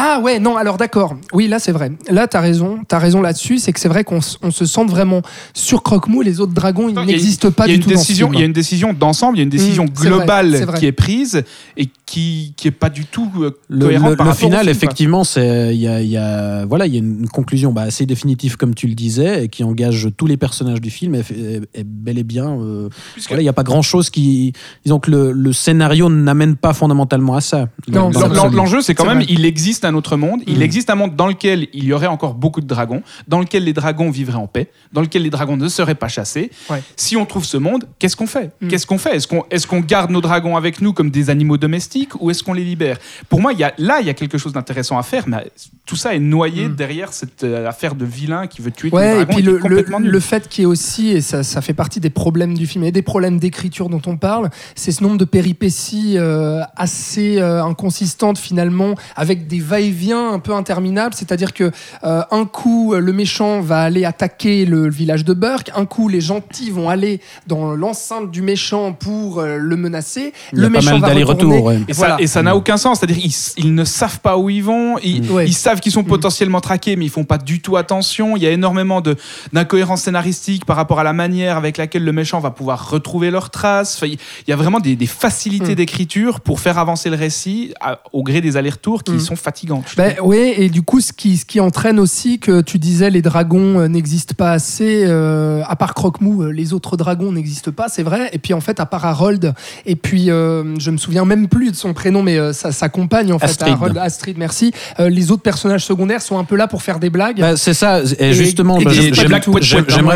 Ah 0.00 0.20
ouais, 0.22 0.38
non, 0.38 0.56
alors 0.56 0.76
d'accord. 0.76 1.16
Oui, 1.32 1.48
là, 1.48 1.58
c'est 1.58 1.72
vrai. 1.72 1.90
Là, 2.08 2.28
t'as 2.28 2.38
raison. 2.40 2.78
T'as 2.86 2.98
raison 3.00 3.20
là-dessus. 3.20 3.58
C'est 3.58 3.72
que 3.72 3.80
c'est 3.80 3.88
vrai 3.88 4.04
qu'on 4.04 4.20
se 4.20 4.64
sente 4.64 4.90
vraiment 4.90 5.22
sur 5.54 5.82
Croque-Mou 5.82 6.20
les 6.22 6.38
autres 6.38 6.52
dragons, 6.52 6.88
ils 6.88 6.94
n'existent 6.94 7.50
pas 7.50 7.66
y 7.66 7.70
a 7.70 7.72
du 7.72 7.78
une 7.78 7.82
tout 7.82 7.88
décision, 7.88 8.30
il 8.32 8.38
y 8.38 8.42
a 8.42 8.44
une 8.46 8.52
décision 8.52 8.92
d'ensemble, 8.92 9.38
il 9.38 9.40
y 9.40 9.42
a 9.42 9.44
une 9.44 9.48
décision 9.50 9.86
Mmh, 9.86 9.90
vrai, 9.94 10.08
globale 10.08 10.56
vrai. 10.56 10.78
qui 10.78 10.86
est 10.86 10.92
prise 10.92 11.42
et 11.76 11.88
qui 12.10 12.54
qui 12.56 12.68
est 12.68 12.72
pas 12.72 12.88
du 12.90 13.04
tout 13.04 13.30
euh, 13.40 13.50
Le, 13.68 13.86
cohérente 13.86 14.10
le- 14.10 14.16
par 14.16 14.26
le 14.26 14.30
rapport 14.32 14.44
au 14.44 14.46
final, 14.48 14.60
film, 14.64 14.70
effectivement, 14.76 15.24
c'est 15.24 15.74
il 15.74 15.80
y 15.80 15.86
a, 15.88 16.00
il 16.00 16.08
y 16.08 16.16
a- 16.16 16.64
voilà, 16.66 16.86
il 16.86 16.92
y 16.94 16.96
a 16.96 17.00
une 17.00 17.28
conclusion 17.28 17.72
bah, 17.72 17.82
assez 17.82 18.06
définitive 18.06 18.56
comme 18.56 18.74
tu 18.74 18.86
le 18.86 18.94
disais 18.94 19.44
et 19.44 19.48
qui 19.48 19.62
engage 19.64 20.08
tous 20.16 20.26
les 20.26 20.36
personnages 20.36 20.80
du 20.80 20.90
film. 20.90 21.14
Et, 21.14 21.20
et- 21.30 21.60
et 21.74 21.84
bel 21.84 22.18
et 22.18 22.24
bien, 22.24 22.58
euh, 22.58 22.88
Puisque- 23.12 23.28
voilà, 23.28 23.42
il 23.42 23.44
n'y 23.44 23.48
a 23.50 23.52
pas 23.52 23.62
grand 23.62 23.82
chose 23.82 24.10
qui, 24.10 24.52
disons 24.84 24.98
que 25.00 25.10
le, 25.10 25.32
le 25.32 25.52
scénario 25.52 26.08
n'amène 26.08 26.56
pas 26.56 26.72
fondamentalement 26.72 27.34
à 27.36 27.40
ça. 27.40 27.68
L'enjeu, 27.88 28.80
c'est 28.80 28.94
quand 28.94 29.04
même, 29.06 29.18
vrai. 29.18 29.26
il 29.28 29.44
existe 29.44 29.84
un 29.84 29.94
autre 29.94 30.16
monde. 30.16 30.40
Il 30.46 30.58
Mm. 30.58 30.62
existe 30.62 30.90
un 30.90 30.94
monde 30.94 31.14
dans 31.16 31.26
lequel 31.26 31.68
il 31.72 31.84
y 31.84 31.92
aurait 31.92 32.06
encore 32.06 32.34
beaucoup 32.34 32.60
de 32.60 32.66
dragons, 32.66 33.02
dans 33.26 33.40
lequel 33.40 33.64
les 33.64 33.72
dragons 33.72 34.10
vivraient 34.10 34.36
en 34.38 34.46
paix, 34.46 34.70
dans 34.92 35.00
lequel 35.00 35.22
les 35.22 35.30
dragons 35.30 35.56
ne 35.56 35.68
seraient 35.68 35.94
pas 35.94 36.08
chassés. 36.08 36.50
Ouais. 36.70 36.82
Si 36.96 37.16
on 37.16 37.26
trouve 37.26 37.44
ce 37.44 37.56
monde, 37.56 37.84
qu'est-ce 37.98 38.16
qu'on 38.16 38.26
fait? 38.26 38.50
Mm. 38.60 38.68
Qu'est-ce 38.68 38.86
qu'on 38.86 38.98
fait? 38.98 39.16
Est-ce 39.16 39.26
qu'on 39.28 39.44
est 39.50 39.66
qu'on 39.66 39.80
garde 39.80 40.10
nos 40.10 40.20
dragons 40.22 40.56
avec 40.56 40.80
nous 40.80 40.92
comme 40.94 41.10
des 41.10 41.28
animaux 41.30 41.58
domestiques? 41.58 41.97
Ou 42.20 42.30
est-ce 42.30 42.42
qu'on 42.44 42.52
les 42.52 42.64
libère? 42.64 42.98
Pour 43.28 43.40
moi, 43.40 43.52
il 43.52 43.58
y 43.58 43.64
a, 43.64 43.72
là, 43.78 44.00
il 44.00 44.06
y 44.06 44.10
a 44.10 44.14
quelque 44.14 44.38
chose 44.38 44.52
d'intéressant 44.52 44.98
à 44.98 45.02
faire, 45.02 45.24
mais 45.26 45.50
tout 45.86 45.96
ça 45.96 46.14
est 46.14 46.18
noyé 46.18 46.68
Mm. 46.68 46.74
derrière 46.76 47.12
cette 47.12 47.44
euh, 47.44 47.66
affaire 47.68 47.94
de 47.94 48.04
vilain 48.04 48.46
qui 48.46 48.60
veut 48.62 48.70
tuer 48.70 48.90
tous 48.90 48.96
les 48.96 49.02
Ouais, 49.02 49.12
et 49.12 49.24
dragons 49.24 49.32
puis 49.34 49.36
qui 49.36 49.42
le, 49.42 49.56
est 49.56 49.60
complètement 49.60 49.98
le, 49.98 50.10
le 50.10 50.20
fait 50.20 50.48
qu'il 50.48 50.62
y 50.62 50.64
ait 50.64 50.66
aussi, 50.66 51.08
et 51.10 51.20
ça, 51.20 51.42
ça 51.42 51.60
fait 51.60 51.72
partie 51.74 52.00
des 52.00 52.10
problèmes 52.10 52.56
du 52.56 52.66
film, 52.66 52.84
et 52.84 52.92
des 52.92 53.02
problèmes 53.02 53.38
d'écriture 53.38 53.88
dont 53.88 54.02
on 54.06 54.16
parle, 54.16 54.50
c'est 54.74 54.92
ce 54.92 55.02
nombre 55.02 55.16
de 55.18 55.24
péripéties 55.24 56.14
euh, 56.18 56.60
assez 56.76 57.38
euh, 57.38 57.64
inconsistantes 57.64 58.38
finalement, 58.38 58.94
avec 59.16 59.46
des 59.46 59.60
va-et-vient 59.60 60.32
un 60.32 60.38
peu 60.38 60.52
interminables. 60.54 61.14
C'est-à-dire 61.14 61.52
que 61.54 61.70
euh, 62.04 62.22
un 62.30 62.44
coup, 62.44 62.94
le 62.94 63.12
méchant 63.12 63.60
va 63.60 63.80
aller 63.82 64.04
attaquer 64.04 64.64
le 64.66 64.88
village 64.90 65.24
de 65.24 65.32
Burke, 65.34 65.70
un 65.74 65.86
coup, 65.86 66.08
les 66.08 66.20
gentils 66.20 66.70
vont 66.70 66.88
aller 66.88 67.20
dans 67.46 67.74
l'enceinte 67.74 68.30
du 68.30 68.42
méchant 68.42 68.92
pour 68.92 69.40
euh, 69.40 69.56
le 69.58 69.76
menacer. 69.76 70.32
Il 70.52 70.58
y 70.58 70.62
a 70.62 70.64
le 70.68 70.72
pas 70.72 70.78
méchant 70.80 70.98
mal 70.98 71.18
va 71.18 71.24
retourner. 71.24 71.58
ouais. 71.60 71.78
Et 71.88 71.92
Voilà. 71.92 72.16
ça, 72.16 72.22
et 72.22 72.26
ça 72.26 72.42
n'a 72.42 72.54
aucun 72.56 72.76
sens. 72.76 72.98
C'est-à-dire, 73.00 73.18
ils, 73.24 73.34
ils 73.56 73.74
ne 73.74 73.84
savent 73.84 74.20
pas 74.20 74.36
où 74.38 74.50
ils 74.50 74.62
vont. 74.62 74.98
Ils, 74.98 75.22
Mm. 75.22 75.30
Ouais. 75.34 75.46
ils 75.46 75.52
savent 75.54 75.80
qu'ils 75.80 75.92
sont 75.92 76.02
Mm. 76.02 76.06
potentiellement 76.06 76.60
traqués, 76.60 76.96
mais 76.96 77.04
ils 77.06 77.10
font 77.10 77.24
pas 77.24 77.38
du 77.38 77.60
tout 77.60 77.76
attention. 77.76 78.36
Il 78.36 78.42
y 78.42 78.46
a 78.46 78.50
énormément 78.50 79.00
de- 79.00 79.16
d'incohérences 79.52 80.02
scénaristiques 80.02 80.64
par 80.64 80.76
rapport 80.76 81.00
à 81.00 81.04
la 81.04 81.12
manière 81.12 81.56
avec 81.56 81.76
laquelle 81.76 82.04
le 82.04 82.12
méchant 82.12 82.40
va 82.40 82.50
pouvoir 82.50 82.90
retrouver 82.90 83.30
leurs 83.30 83.50
traces. 83.50 83.96
Enfin, 83.96 84.06
il 84.06 84.18
y 84.50 84.52
a 84.52 84.56
vraiment 84.56 84.80
des, 84.80 84.96
des 84.96 85.06
facilités 85.06 85.72
Mm. 85.72 85.76
d'écriture 85.76 86.40
pour 86.40 86.60
faire 86.60 86.78
avancer 86.78 87.10
le 87.10 87.16
récit 87.16 87.72
à- 87.80 88.00
au 88.12 88.22
gré 88.22 88.40
des 88.40 88.56
allers-retours 88.56 89.02
qui 89.04 89.12
Mm. 89.12 89.20
sont 89.20 89.36
fatigantes. 89.36 89.94
Ben, 89.96 90.14
trouve. 90.14 90.30
oui, 90.30 90.52
et 90.56 90.68
du 90.68 90.82
coup, 90.82 91.00
ce 91.00 91.12
qui, 91.12 91.36
ce 91.36 91.44
qui 91.44 91.60
entraîne 91.60 91.98
aussi 91.98 92.38
que 92.38 92.60
tu 92.60 92.78
disais 92.78 93.10
les 93.10 93.22
dragons 93.22 93.80
euh, 93.80 93.88
n'existent 93.88 94.34
pas 94.36 94.52
assez, 94.52 95.04
euh, 95.06 95.62
à 95.66 95.76
part 95.76 95.94
Croque-Mou, 95.94 96.42
euh, 96.42 96.50
les 96.50 96.72
autres 96.72 96.96
dragons 96.96 97.32
n'existent 97.32 97.72
pas, 97.72 97.88
c'est 97.88 98.02
vrai. 98.02 98.30
Et 98.32 98.38
puis 98.38 98.54
en 98.54 98.60
fait, 98.60 98.80
à 98.80 98.86
part 98.86 99.04
Harold, 99.04 99.54
et 99.86 99.96
puis 99.96 100.30
euh, 100.30 100.78
je 100.78 100.90
me 100.90 100.96
souviens 100.96 101.24
même 101.24 101.48
plus 101.48 101.70
de 101.70 101.76
son 101.78 101.94
prénom, 101.94 102.22
mais 102.22 102.38
euh, 102.38 102.52
sa, 102.52 102.72
sa 102.72 102.88
compagne 102.88 103.32
en 103.32 103.38
fait, 103.38 103.46
Astrid. 103.46 103.72
Harold, 103.72 103.98
Astrid, 103.98 104.36
merci. 104.38 104.72
Euh, 105.00 105.08
les 105.08 105.30
autres 105.30 105.42
personnages 105.42 105.84
secondaires 105.84 106.22
sont 106.22 106.38
un 106.38 106.44
peu 106.44 106.56
là 106.56 106.66
pour 106.66 106.82
faire 106.82 106.98
des 106.98 107.10
blagues. 107.10 107.40
Bah, 107.40 107.56
c'est 107.56 107.74
ça, 107.74 108.02
et 108.18 108.32
justement, 108.32 108.78
bah, 108.78 108.90
j'aimerais 108.92 109.40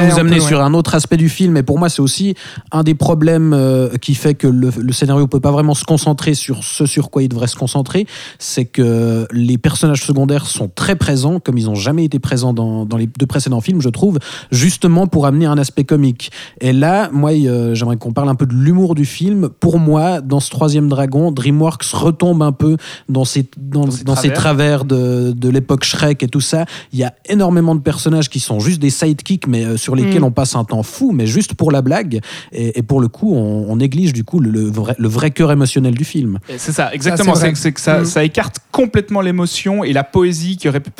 vous 0.09 0.19
amener 0.19 0.37
peu, 0.37 0.42
ouais. 0.42 0.49
sur 0.49 0.61
un 0.62 0.75
autre 0.75 0.95
aspect 0.95 1.16
du 1.16 1.28
film, 1.28 1.57
et 1.57 1.62
pour 1.62 1.78
moi, 1.78 1.88
c'est 1.88 2.02
aussi 2.02 2.35
un 2.71 2.83
des 2.83 2.95
problèmes 2.95 3.52
euh, 3.54 3.97
qui 4.00 4.14
fait 4.14 4.35
que 4.35 4.47
le, 4.47 4.71
le 4.76 4.92
scénario 4.92 5.26
peut 5.26 5.40
pas 5.40 5.52
vraiment 5.52 5.75
se 5.75 5.85
concentrer 5.85 6.35
sur 6.35 6.64
ce 6.64 6.87
sur 6.87 7.11
quoi 7.11 7.23
il 7.23 7.28
devrait 7.28 7.47
se 7.47 7.57
concentrer, 7.57 8.07
c'est 8.38 8.64
que 8.64 9.26
les 9.33 9.59
personnages 9.59 10.02
secondaires 10.02 10.47
sont 10.47 10.69
très 10.69 10.97
présents, 10.97 11.40
comme 11.40 11.59
ils 11.59 11.71
ont 11.71 11.75
jamais 11.75 12.04
été 12.04 12.19
présents 12.19 12.52
dans, 12.52 12.85
dans 12.85 12.97
les 12.97 13.07
deux 13.07 13.26
précédents 13.26 13.61
films, 13.61 13.81
je 13.81 13.88
trouve, 13.88 14.19
justement 14.50 15.07
pour 15.07 15.26
amener 15.26 15.47
un 15.47 15.59
aspect 15.59 15.85
comique. 15.85 16.31
Et 16.61 16.73
là, 16.73 17.09
moi, 17.12 17.31
euh, 17.33 17.75
j'aimerais 17.75 17.97
qu'on 17.97 18.12
parle 18.12 18.28
un 18.28 18.35
peu 18.35 18.47
de 18.47 18.54
l'humour 18.54 18.95
du 18.95 19.04
film. 19.04 19.49
Pour 19.49 19.78
moi, 19.78 20.21
dans 20.21 20.40
ce 20.40 20.50
troisième 20.50 20.88
dragon, 20.88 21.31
DreamWorks 21.53 21.85
retombe 21.93 22.43
un 22.43 22.53
peu 22.53 22.77
dans 23.09 23.25
ses, 23.25 23.49
dans, 23.57 23.85
Dans 23.85 23.91
ses 23.91 24.05
dans 24.05 24.17
ses 24.17 24.33
travers. 24.33 24.85
de, 24.85 25.33
de 25.37 25.49
l'époque 25.49 25.85
Shrek 25.85 26.23
et 26.23 26.29
tout 26.29 26.41
ça. 26.41 26.65
Il 26.93 26.99
y 26.99 27.05
a 27.05 27.15
énormément 27.27 27.75
de 27.75 27.81
personnages 27.81 28.29
qui 28.31 28.41
sont 28.41 28.61
juste 28.61 28.81
des 28.81 28.91
sidekicks, 28.91 29.47
mais 29.47 29.65
euh, 29.65 29.77
sur 29.77 29.95
lesquels 29.95 30.21
Mm. 30.21 30.25
on 30.25 30.31
passe 30.31 30.55
un 30.57 30.65
temps 30.65 30.83
fou, 30.83 31.13
mais 31.13 31.27
juste 31.27 31.55
pour 31.55 31.71
la 31.73 31.83
blague. 31.83 32.21
Et, 32.53 32.79
et 32.79 32.83
pour 32.83 33.01
le 33.01 33.09
coup, 33.09 33.35
on, 33.35 33.67
on 33.69 33.77
néglige 33.77 34.13
du 34.13 34.25
coup 34.25 34.41
le, 34.41 34.51
le 34.51 34.63
vrai, 34.71 34.95
le 34.99 35.09
vrai 35.09 35.31
cœur 35.31 35.51
émotionnel 35.53 35.95
du 35.95 36.05
film. 36.05 36.39
C'est 36.59 36.73
ça, 36.73 36.93
exactement. 36.93 37.35
C'est 37.35 37.41
vrai. 37.41 37.53
que- 37.53 37.59
c'est 37.59 37.73
que 37.73 37.81
ça, 37.81 38.01
Mm. 38.01 38.05
ça 38.07 38.25
écarte 38.25 38.57
complètement 38.71 39.21
l'émotion 39.21 39.85
et 39.85 39.93
la 39.93 40.05
poésie 40.05 40.57
qui 40.57 40.69
aurait 40.69 40.81
pu. 40.81 40.91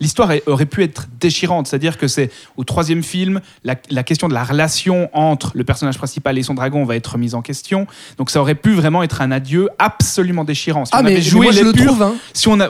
L'histoire 0.00 0.30
aurait 0.46 0.66
pu 0.66 0.82
être 0.82 1.08
déchirante. 1.20 1.66
C'est-à-dire 1.66 1.96
que 1.98 2.08
c'est 2.08 2.30
au 2.56 2.64
troisième 2.64 3.02
film, 3.02 3.40
la, 3.64 3.76
la 3.90 4.02
question 4.02 4.28
de 4.28 4.34
la 4.34 4.44
relation 4.44 5.08
entre 5.14 5.52
le 5.54 5.64
personnage 5.64 5.96
principal 5.98 6.36
et 6.38 6.42
son 6.42 6.54
dragon 6.54 6.84
va 6.84 6.96
être 6.96 7.16
mise 7.18 7.34
en 7.34 7.42
question. 7.42 7.86
Donc 8.18 8.30
ça 8.30 8.40
aurait 8.40 8.54
pu 8.54 8.72
vraiment 8.74 9.02
être 9.02 9.20
un 9.22 9.30
adieu 9.30 9.68
absolument 9.78 10.01
déchirant. 10.44 10.84
Si 10.84 10.90
Ah 10.94 11.00
on 11.00 11.04
mais, 11.04 11.12
avait 11.16 11.20
mais 11.34 11.40
moi 11.40 11.52
je 11.52 11.58
les 11.58 11.64
le 11.64 11.72
purs, 11.72 11.86
trouve. 11.86 12.02
hein. 12.02 12.14
si 12.32 12.48
on 12.48 12.60
a. 12.60 12.68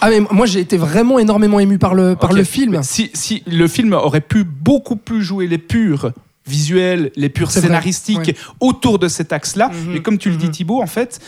Ah 0.00 0.10
mais 0.10 0.20
moi 0.30 0.46
j'ai 0.46 0.60
été 0.60 0.76
vraiment 0.76 1.18
énormément 1.18 1.58
ému 1.58 1.78
par 1.78 1.94
le 1.94 2.16
par 2.16 2.32
le 2.32 2.44
film. 2.44 2.82
Si, 2.82 3.10
si 3.14 3.42
le 3.46 3.66
film 3.68 3.92
aurait 3.94 4.20
pu 4.20 4.44
beaucoup 4.44 4.96
plus 4.96 5.22
jouer 5.22 5.46
les 5.46 5.58
purs 5.58 6.12
visuels, 6.46 7.10
les 7.16 7.28
purs 7.28 7.48
vrai, 7.48 7.60
scénaristiques 7.60 8.18
ouais. 8.18 8.36
autour 8.60 8.98
de 8.98 9.08
cet 9.08 9.32
axe-là. 9.32 9.68
Mhm, 9.68 9.92
Mais 9.94 10.02
comme 10.02 10.18
tu 10.18 10.30
le 10.30 10.36
dis 10.36 10.46
mhm. 10.46 10.52
Thibaut, 10.52 10.80
en 10.82 10.86
fait, 10.86 11.18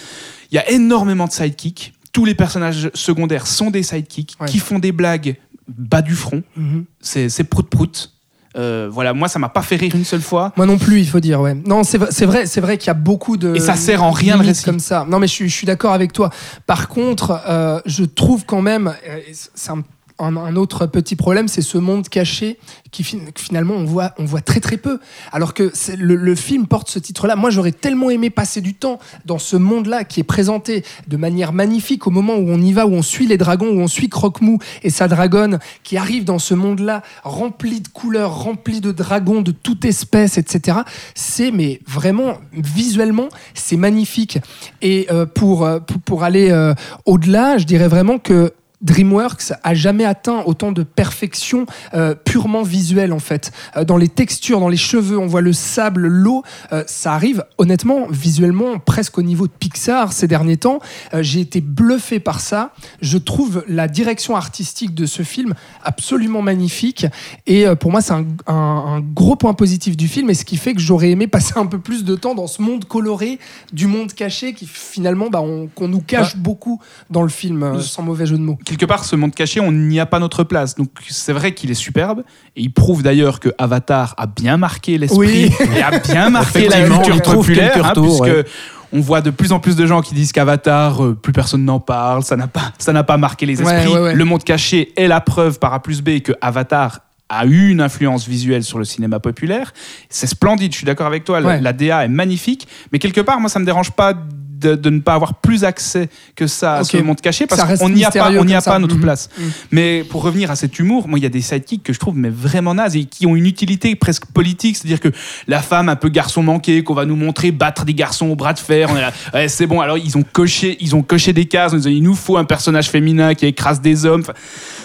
il 0.53 0.55
y 0.55 0.59
a 0.59 0.71
énormément 0.71 1.27
de 1.27 1.33
sidekicks. 1.33 1.93
Tous 2.13 2.25
les 2.25 2.35
personnages 2.35 2.91
secondaires 2.95 3.47
sont 3.47 3.71
des 3.71 3.83
sidekicks 3.83 4.35
Ouais. 4.41 4.49
qui 4.49 4.59
font 4.59 4.79
des 4.79 4.93
blagues 4.93 5.37
bas 5.67 6.03
du 6.03 6.15
front. 6.15 6.43
Mhm. 6.57 6.85
C'est 7.01 7.29
c'est 7.29 7.45
prout-prout. 7.45 8.13
Euh, 8.59 8.89
voilà, 8.91 9.15
moi 9.15 9.29
ça 9.29 9.39
m'a 9.39 9.49
pas 9.49 9.63
fait 9.63 9.77
rire 9.77 9.95
une 9.95 10.05
seule 10.05 10.21
fois. 10.21 10.53
Moi 10.57 10.67
non 10.67 10.79
plus, 10.79 10.99
il 10.99 11.09
faut 11.09 11.21
dire, 11.21 11.41
ouais. 11.41 11.55
Non, 11.55 11.85
c'est 11.85 11.99
vrai, 11.99 12.47
c'est 12.47 12.61
vrai, 12.61 12.77
qu'il 12.77 12.89
y 12.89 12.91
a 12.91 12.95
beaucoup 12.95 13.37
de. 13.37 13.55
Et 13.55 13.61
ça 13.61 13.77
sert 13.77 14.03
en 14.03 14.11
rien 14.11 14.37
le 14.37 14.45
récit. 14.45 14.65
comme 14.65 14.81
ça. 14.81 15.07
Non, 15.09 15.19
mais 15.19 15.27
je 15.27 15.33
suis, 15.33 15.49
je 15.49 15.55
suis 15.55 15.67
d'accord 15.67 15.93
avec 15.93 16.13
toi. 16.13 16.31
Par 16.67 16.89
contre, 16.89 17.41
euh, 17.49 17.81
je 17.87 18.05
trouve 18.05 18.45
quand 18.45 18.63
même, 18.63 18.89
euh, 19.09 19.21
c'est 19.55 19.71
un, 19.71 19.83
un- 20.19 20.57
autre 20.57 20.87
petit 20.87 21.17
problème, 21.17 21.49
c'est 21.49 21.63
ce 21.63 21.79
monde 21.79 22.09
caché 22.09 22.59
qui 22.91 23.05
finalement 23.37 23.75
on 23.75 23.85
voit, 23.85 24.15
on 24.19 24.25
voit 24.25 24.41
très 24.41 24.61
très 24.61 24.79
peu. 24.79 24.99
Alors 25.31 25.55
que 25.55 25.71
le, 25.99 26.35
film 26.35 26.67
porte 26.67 26.89
ce 26.89 26.99
titre-là. 26.99 27.37
Moi, 27.37 27.51
j'aurais 27.51 27.73
tellement 27.73 28.11
aimé 28.11 28.31
passer 28.31 28.61
du 28.61 28.75
temps 28.75 28.99
dans 29.27 29.39
ce 29.39 29.57
monde-là 29.57 30.05
qui 30.05 30.21
est 30.21 30.25
présenté 30.25 30.85
de 31.07 31.17
manière 31.17 31.53
magnifique 31.53 32.07
au 32.07 32.11
moment 32.11 32.35
où 32.35 32.49
on 32.49 32.61
y 32.61 32.73
va, 32.73 32.87
où 32.87 32.93
on 32.93 33.03
suit 33.03 33.27
les 33.27 33.37
dragons, 33.37 33.69
où 33.69 33.81
on 33.81 33.89
suit 33.89 34.09
Croque-Mou 34.09 34.59
et 34.83 34.91
sa 34.91 35.09
dragonne 35.09 35.59
qui 35.83 35.97
arrive 35.97 36.25
dans 36.25 36.39
ce 36.39 36.55
monde-là 36.55 37.03
rempli 37.25 37.81
de 37.81 37.89
couleurs, 37.89 38.43
rempli 38.43 38.81
de 38.81 38.93
dragons 38.93 39.43
de 39.43 39.53
toute 39.53 39.85
espèce, 39.85 40.39
etc. 40.39 40.79
C'est 41.15 41.51
mais 41.51 41.81
vraiment 41.87 42.39
visuellement, 42.53 43.29
c'est 43.55 43.77
magnifique. 43.77 44.39
Et 44.81 45.07
euh, 45.11 45.27
pour, 45.27 45.65
euh, 45.65 45.81
pour 45.81 46.19
pour 46.19 46.25
aller 46.25 46.51
euh, 46.51 46.75
au-delà, 47.05 47.59
je 47.59 47.65
dirais 47.65 47.87
vraiment 47.87 48.19
que 48.19 48.55
DreamWorks 48.81 49.53
a 49.63 49.75
jamais 49.75 50.05
atteint 50.05 50.43
autant 50.47 50.73
de 50.73 50.83
perfection 50.83 51.67
euh, 51.95 52.15
purement 52.15 52.63
visuelle 52.63 53.13
en 53.13 53.19
fait. 53.19 53.51
Euh, 53.77 53.85
dans 53.85 53.97
les 53.97 54.09
textures, 54.09 54.61
dans 54.61 54.69
les 54.69 54.77
cheveux, 54.77 55.19
on 55.19 55.27
voit 55.27 55.41
le 55.41 55.53
sable, 55.53 56.07
l'eau. 56.07 56.43
euh, 56.73 56.85
ça 56.87 57.13
arrive 57.15 57.45
honnêtement 57.59 58.07
visuellement 58.09 58.79
presque 58.79 59.19
au 59.19 59.23
niveau 59.23 59.47
de 59.47 59.53
Pixar 59.53 60.13
ces 60.13 60.29
derniers 60.29 60.57
temps. 60.57 60.79
Euh, 61.15 61.23
J'ai 61.23 61.41
été 61.41 61.61
bluffé 61.61 62.21
par 62.21 62.41
ça. 62.41 62.73
Je 63.03 63.19
trouve 63.19 63.65
la 63.69 63.89
direction 63.89 64.37
artistique 64.37 64.95
de 64.95 65.07
ce 65.07 65.23
film 65.23 65.55
absolument 65.85 66.43
magnifique. 66.43 67.07
Et 67.47 67.67
euh, 67.67 67.75
pour 67.75 67.91
moi, 67.91 68.01
c'est 68.01 68.13
un, 68.13 68.27
un- 68.47 68.55
un 68.89 69.01
gros 69.01 69.37
point 69.37 69.55
positif 69.55 69.97
du 69.97 70.09
film 70.09 70.31
et 70.31 70.35
ce 70.35 70.45
qui 70.45 70.57
fait 70.57 70.75
que 70.75 70.81
j'aurais 70.81 71.11
aimé 71.11 71.27
passer 71.27 71.55
un 71.57 71.67
peu 71.67 71.79
plus 71.79 72.05
de 72.05 72.15
temps 72.15 72.35
dans 72.35 72.47
ce 72.47 72.63
monde 72.63 72.85
coloré 72.85 73.39
du 73.73 73.87
monde 73.87 74.13
caché 74.13 74.55
qui 74.55 74.67
finalement 74.67 75.31
bah, 75.31 75.41
on- 75.41 75.67
qu'on 75.67 75.89
nous 75.89 76.01
cache 76.01 76.37
beaucoup 76.37 76.81
dans 77.11 77.23
le 77.23 77.29
film, 77.29 77.63
euh, 77.63 77.81
sans 77.81 78.03
mauvais 78.03 78.27
jeu 78.27 78.37
de 78.39 78.43
mots. 78.43 78.59
Quelque 78.69 78.85
part, 78.85 79.05
ce 79.05 79.17
monde 79.17 79.35
caché, 79.35 79.61
on 79.61 79.73
n'y 79.73 79.99
a 79.99 80.07
pas 80.07 80.19
notre 80.19 80.45
place. 80.45 80.75
Donc, 80.75 80.91
c'est 81.09 81.33
vrai 81.33 81.53
qu'il 81.55 81.71
est 81.71 81.75
superbe. 81.75 82.23
Et 82.55 82.63
il 82.63 82.73
prouve 82.73 83.03
d'ailleurs 83.03 83.41
que 83.41 83.49
Avatar 83.59 84.15
a 84.19 84.27
bien 84.27 84.57
marqué 84.57 84.99
l'esprit 84.99 85.19
Oui. 85.19 85.53
et 85.77 85.83
a 85.83 85.99
bien 85.99 86.31
marqué 86.31 86.69
la 86.69 86.83
culture 86.83 87.23
populaire. 87.23 87.85
hein, 87.85 87.89
retours, 87.89 88.23
puisque 88.23 88.37
ouais. 88.37 88.45
on 88.93 89.01
voit 89.01 89.21
de 89.21 89.31
plus 89.31 89.53
en 89.53 89.61
plus 89.61 89.77
de 89.77 89.87
gens 89.87 90.03
qui 90.03 90.15
disent 90.15 90.33
qu'Avatar, 90.33 91.05
euh, 91.05 91.15
plus 91.15 91.33
personne 91.33 91.65
n'en 91.65 91.81
parle, 91.81 92.23
ça 92.23 92.37
n'a 92.37 92.47
pas, 92.47 92.73
ça 92.79 92.93
n'a 92.93 93.05
pas 93.05 93.17
marqué 93.17 93.47
les 93.47 93.61
esprits. 93.61 93.89
ouais, 93.89 94.01
ouais. 94.01 94.15
Le 94.15 94.25
monde 94.25 94.45
caché 94.45 94.93
est 94.97 95.09
la 95.09 95.21
preuve 95.21 95.59
par 95.59 95.73
A 95.73 95.83
plus 95.83 96.03
B 96.03 96.21
que 96.21 96.33
Avatar 96.41 97.01
a 97.31 97.47
eu 97.47 97.69
une 97.69 97.81
influence 97.81 98.27
visuelle 98.27 98.65
sur 98.65 98.79
le 98.79 98.85
cinéma 98.85 99.21
populaire. 99.21 99.73
C'est 100.09 100.27
splendide, 100.27 100.73
je 100.73 100.79
suis 100.79 100.87
d'accord 100.87 101.07
avec 101.07 101.25
toi. 101.25 101.41
La-. 101.41 101.61
La 101.61 101.73
DA 101.73 102.05
est 102.05 102.09
magnifique. 102.09 102.67
Mais 102.93 102.99
quelque 102.99 103.21
part, 103.21 103.41
moi, 103.41 103.51
ça 103.51 103.59
me 103.59 103.65
dérange 103.65 103.91
pas 103.93 104.15
de, 104.59 104.75
de 104.75 104.91
ne 104.91 105.01
pas 105.01 105.15
avoir 105.15 105.35
plus 105.35 105.65
accès 105.65 106.09
que 106.37 106.47
ça 106.47 106.77
à 106.77 106.85
ce 106.85 106.97
monde 106.99 107.21
caché 107.21 107.47
parce 107.47 107.79
qu'on 107.79 107.89
n'y 107.89 108.05
a 108.05 108.11
pas, 108.11 108.29
on 108.31 108.45
n'y 108.45 108.55
a 108.55 108.57
comme 108.59 108.65
ça. 108.65 108.71
pas 108.73 108.79
notre 108.79 108.97
Mhm. 108.97 109.01
place. 109.03 109.29
Mhm. 109.39 109.51
Mais 109.71 110.05
pour 110.09 110.23
revenir 110.23 110.51
à 110.51 110.57
cet 110.57 110.79
humour, 110.79 111.09
moi, 111.09 111.19
il 111.19 111.23
y 111.23 111.27
a 111.27 111.31
des 111.31 111.41
sidekicks 111.41 111.83
que 111.83 111.93
je 111.93 111.99
trouve 111.99 112.17
mais 112.17 112.31
vraiment 112.31 112.75
nazes 112.75 112.97
et 112.97 113.05
qui 113.05 113.27
ont 113.27 113.37
une 113.37 113.47
utilité 113.47 113.95
presque 113.95 114.27
politique. 114.27 114.77
C'est-à-dire 114.77 115.01
que 115.01 115.09
la 115.47 115.61
femme 115.63 115.89
un 115.89 115.97
peu 115.97 116.09
garçon 116.09 116.43
manqué, 116.43 116.83
qu'on 116.83 116.95
va 116.95 117.05
nous 117.05 117.17
montrer 117.17 117.51
battre 117.53 117.85
des 117.85 117.95
garçons 117.95 118.27
au 118.27 118.37
bras 118.37 118.53
de 118.53 118.59
fer. 118.59 118.91
ouais, 119.35 119.49
c'est 119.49 119.67
bon. 119.67 119.81
Alors, 119.81 119.99
ils 119.99 120.17
ont 120.19 120.25
coché, 120.33 120.77
ils 120.81 120.95
ont 120.97 121.03
coché 121.03 121.33
des 121.33 121.47
cases. 121.47 121.75
disant, 121.75 121.91
il 121.91 122.03
nous 122.03 122.15
faut 122.15 122.37
un 122.37 122.45
personnage 122.45 122.89
féminin 122.91 123.35
qui 123.35 123.47
écrase 123.47 123.81
des 123.81 124.05
hommes. 124.07 124.23
Enfin, 124.23 124.33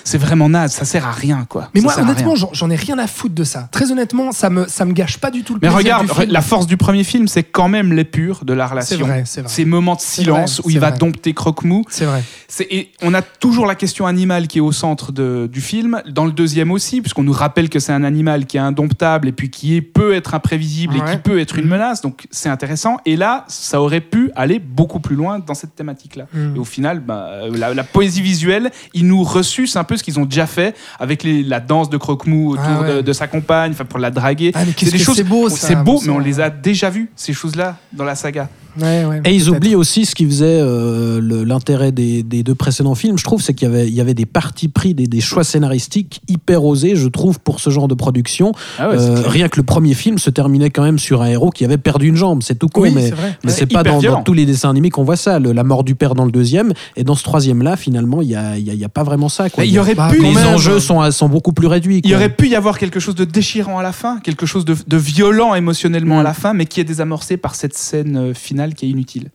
c'est 0.03 0.17
vraiment 0.17 0.49
naze. 0.49 0.73
Ça 0.73 0.85
sert 0.85 1.07
à 1.07 1.11
rien, 1.11 1.45
quoi. 1.49 1.69
Mais 1.73 1.79
Ça 1.81 1.85
moi, 1.85 1.99
honnêtement, 1.99 2.35
j'en 2.35 2.69
ai 2.69 2.75
rien 2.75 2.97
à 2.99 3.07
foutre 3.07 3.35
de 3.35 3.43
ça. 3.43 3.69
Très 3.71 3.91
honnêtement, 3.91 4.31
ça 4.31 4.49
me, 4.49 4.67
ça 4.67 4.85
me 4.85 4.93
gâche 4.93 5.17
pas 5.17 5.31
du 5.31 5.43
tout 5.43 5.53
le 5.53 5.59
Mais 5.61 5.69
regarde, 5.69 6.07
la 6.27 6.41
force 6.41 6.67
du 6.67 6.77
premier 6.77 7.03
film, 7.03 7.27
c'est 7.27 7.43
quand 7.43 7.69
même 7.69 7.93
l'épure 7.93 8.43
de 8.45 8.53
la 8.53 8.67
relation. 8.67 8.97
C'est 8.97 9.03
vrai, 9.03 9.23
c'est 9.25 9.41
vrai. 9.41 9.49
Ces 9.63 9.69
moments 9.69 9.95
de 9.95 10.01
silence 10.01 10.57
vrai, 10.59 10.67
où 10.67 10.69
il 10.71 10.79
va 10.79 10.91
dompter 10.91 11.33
Croque-Mou. 11.33 11.83
C'est 11.89 12.05
vrai. 12.05 12.23
Et 12.69 12.91
on 13.01 13.13
a 13.13 13.21
toujours 13.21 13.65
la 13.65 13.75
question 13.75 14.05
animale 14.05 14.47
qui 14.47 14.57
est 14.59 14.61
au 14.61 14.71
centre 14.71 15.11
de- 15.11 15.49
du 15.51 15.61
film. 15.61 16.01
Dans 16.09 16.25
le 16.25 16.31
deuxième 16.31 16.71
aussi, 16.71 17.01
puisqu'on 17.01 17.23
nous 17.23 17.31
rappelle 17.33 17.69
que 17.69 17.79
c'est 17.79 17.93
un 17.93 18.03
animal 18.03 18.45
qui 18.45 18.57
est 18.57 18.59
indomptable 18.59 19.27
et 19.27 19.31
puis 19.31 19.49
qui 19.49 19.75
est, 19.75 19.81
peut 19.81 20.13
être 20.13 20.33
imprévisible 20.35 20.95
et 20.97 20.99
qui 21.11 21.17
peut 21.17 21.39
être 21.39 21.57
une 21.57 21.67
menace. 21.67 22.01
Donc 22.01 22.27
c'est 22.31 22.49
intéressant. 22.49 22.97
Et 23.05 23.15
là, 23.15 23.45
ça 23.47 23.81
aurait 23.81 24.01
pu 24.01 24.31
aller 24.35 24.59
beaucoup 24.59 24.99
plus 24.99 25.15
loin 25.15 25.39
dans 25.39 25.53
cette 25.53 25.75
thématique-là. 25.75 26.25
Mm. 26.33 26.55
Et 26.55 26.59
au 26.59 26.65
final, 26.65 26.99
bah, 26.99 27.27
euh, 27.31 27.57
la, 27.57 27.73
la 27.73 27.83
poésie 27.83 28.21
visuelle, 28.21 28.71
ils 28.93 29.07
nous 29.07 29.23
ressucent 29.23 29.75
un 29.77 29.83
peu 29.83 29.97
ce 29.97 30.03
qu'ils 30.03 30.19
ont 30.19 30.25
déjà 30.25 30.45
fait 30.45 30.75
avec 30.99 31.23
les- 31.23 31.43
la 31.43 31.59
danse 31.59 31.89
de 31.89 31.97
Croque-Mou 31.97 32.51
autour 32.51 32.65
Ah 32.67 32.81
ouais. 32.81 32.95
de, 32.97 33.01
de 33.01 33.13
sa 33.13 33.27
compagne, 33.27 33.71
enfin, 33.71 33.85
pour 33.85 33.99
la 33.99 34.11
draguer. 34.11 34.51
Ah, 34.53 34.63
des 34.65 34.97
choses- 34.99 35.15
c'est 35.15 35.23
beau, 35.23 35.49
ça, 35.49 35.67
C'est 35.67 35.75
beau, 35.75 35.93
bon 35.95 36.01
mais 36.05 36.09
on 36.11 36.19
les 36.19 36.39
a 36.39 36.49
déjà 36.49 36.89
vues, 36.89 37.09
ces 37.15 37.33
choses-là, 37.33 37.77
dans 37.93 38.03
la 38.03 38.15
saga. 38.15 38.49
Ouais, 38.81 39.05
ouais, 39.05 39.21
Et 39.25 39.35
ils 39.35 39.49
oublient 39.49 39.75
aussi 39.75 40.05
ce 40.05 40.15
qui 40.15 40.25
faisait 40.25 40.59
euh, 40.59 41.21
l'intérêt 41.45 41.91
des, 41.91 42.23
des 42.23 42.43
deux 42.43 42.55
précédents 42.55 42.95
films, 42.95 43.17
je 43.17 43.23
trouve, 43.23 43.41
c'est 43.41 43.53
qu'il 43.53 43.67
y 43.67 43.71
avait, 43.71 43.87
il 43.87 43.93
y 43.93 44.01
avait 44.01 44.13
des 44.13 44.25
partis 44.25 44.67
pris, 44.67 44.93
des, 44.93 45.07
des 45.07 45.21
choix 45.21 45.43
scénaristiques 45.43 46.21
hyper 46.27 46.63
osés, 46.63 46.95
je 46.95 47.07
trouve, 47.07 47.39
pour 47.39 47.59
ce 47.59 47.69
genre 47.69 47.87
de 47.87 47.93
production. 47.93 48.53
Ah 48.79 48.89
ouais, 48.89 48.95
Euh, 48.97 49.21
rien 49.27 49.47
que 49.49 49.57
le 49.57 49.63
premier 49.63 49.93
film 49.93 50.17
se 50.17 50.29
terminait 50.29 50.69
quand 50.69 50.83
même 50.83 50.97
sur 50.99 51.21
un 51.21 51.27
héros 51.27 51.49
qui 51.51 51.65
avait 51.65 51.77
perdu 51.77 52.07
une 52.07 52.15
jambe, 52.15 52.41
c'est 52.41 52.57
tout 52.57 52.67
con, 52.67 52.81
Oui, 52.81 52.91
mais, 52.93 53.11
c'est 53.47 53.71
mais 53.71 53.73
pas 53.73 53.83
dans, 53.83 54.23
tous 54.23 54.33
les 54.33 54.45
dessins 54.45 54.69
animés 54.69 54.89
qu'on 54.89 55.03
voit 55.03 55.15
ça. 55.17 55.39
Le- 55.39 55.51
la 55.51 55.63
mort 55.63 55.83
du 55.83 55.95
père 55.95 56.15
dans 56.15 56.25
le 56.25 56.31
deuxième, 56.31 56.73
et 56.95 57.03
dans 57.03 57.15
ce 57.15 57.23
troisième-là, 57.23 57.75
finalement, 57.77 58.21
il 58.21 58.27
n'y 58.29 58.35
a, 58.35 58.89
pas 58.89 59.03
vraiment 59.03 59.29
ça. 59.29 59.49
Quoi. 59.49 59.63
Mais 59.63 59.69
il 59.69 59.73
y 59.73 59.79
aurait 59.79 59.95
Bah, 59.95 60.09
pu 60.11 60.21
les 60.21 60.37
enjeux 60.45 60.79
sont, 60.79 61.09
sont 61.11 61.29
beaucoup 61.29 61.53
plus 61.53 61.67
réduits. 61.67 62.01
Il 62.03 62.09
y 62.09 62.15
aurait 62.15 62.29
pu 62.33 62.47
y 62.49 62.55
avoir 62.55 62.77
quelque 62.79 62.99
chose 62.99 63.15
de 63.15 63.25
déchirant 63.25 63.77
à 63.77 63.83
la 63.83 63.91
fin, 63.91 64.19
quelque 64.19 64.45
chose 64.45 64.65
de, 64.65 64.75
de 64.87 64.97
violent 64.97 65.53
émotionnellement 65.53 66.19
à 66.19 66.23
la 66.23 66.33
fin, 66.33 66.53
mais 66.53 66.65
qui 66.65 66.79
est 66.79 66.83
désamorcé 66.83 67.37
par 67.37 67.55
cette 67.55 67.75
scène 67.77 68.17
euh, 68.17 68.33
finale 68.63 68.73
qui 68.75 68.85
est 68.85 68.89
inutile. 68.89 69.29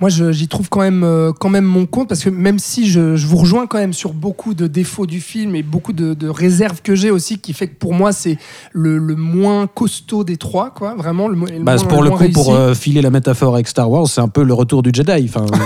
Moi, 0.00 0.10
j'y 0.10 0.48
trouve 0.48 0.68
quand 0.68 0.80
même, 0.80 1.04
euh, 1.04 1.32
quand 1.38 1.50
même 1.50 1.64
mon 1.64 1.86
compte 1.86 2.08
parce 2.08 2.24
que 2.24 2.30
même 2.30 2.58
si 2.58 2.88
je, 2.88 3.16
je 3.16 3.26
vous 3.26 3.36
rejoins 3.36 3.66
quand 3.66 3.78
même 3.78 3.92
sur 3.92 4.12
beaucoup 4.12 4.54
de 4.54 4.66
défauts 4.66 5.06
du 5.06 5.20
film 5.20 5.54
et 5.54 5.62
beaucoup 5.62 5.92
de, 5.92 6.14
de 6.14 6.28
réserves 6.28 6.80
que 6.82 6.94
j'ai 6.94 7.10
aussi, 7.10 7.38
qui 7.38 7.52
fait 7.52 7.68
que 7.68 7.74
pour 7.76 7.92
moi 7.94 8.12
c'est 8.12 8.38
le, 8.72 8.98
le 8.98 9.14
moins 9.14 9.66
costaud 9.66 10.24
des 10.24 10.36
trois, 10.36 10.70
quoi. 10.70 10.94
Vraiment 10.96 11.28
le, 11.28 11.34
le 11.36 11.62
Bah, 11.62 11.76
moins, 11.76 11.84
pour 11.84 12.02
le 12.02 12.10
moins 12.10 12.18
coup, 12.18 12.32
pour 12.32 12.54
euh, 12.54 12.74
filer 12.74 13.02
la 13.02 13.10
métaphore 13.10 13.54
avec 13.54 13.68
Star 13.68 13.90
Wars, 13.90 14.08
c'est 14.08 14.20
un 14.20 14.28
peu 14.28 14.42
le 14.42 14.54
retour 14.54 14.82
du 14.82 14.90
Jedi. 14.92 15.28
Enfin, 15.32 15.46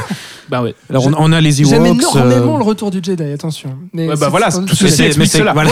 Bah 0.51 0.63
ouais. 0.65 0.75
alors 0.91 1.07
on, 1.07 1.13
on 1.17 1.33
a 1.33 1.41
les 1.41 1.53
J'aime 1.53 1.87
Ewoks. 1.87 2.01
énormément 2.01 2.57
euh, 2.57 2.59
le 2.59 2.65
retour 2.65 2.91
du 2.91 2.99
Jedi, 3.03 3.23
attention. 3.23 3.77
Mais 3.93 4.09
Ouais, 4.09 4.15
bah 4.17 4.25
c'est- 4.25 4.31
voilà, 4.31 4.51
tout 4.51 4.63
mais 5.17 5.25
c'est- 5.27 5.43
voilà. 5.53 5.71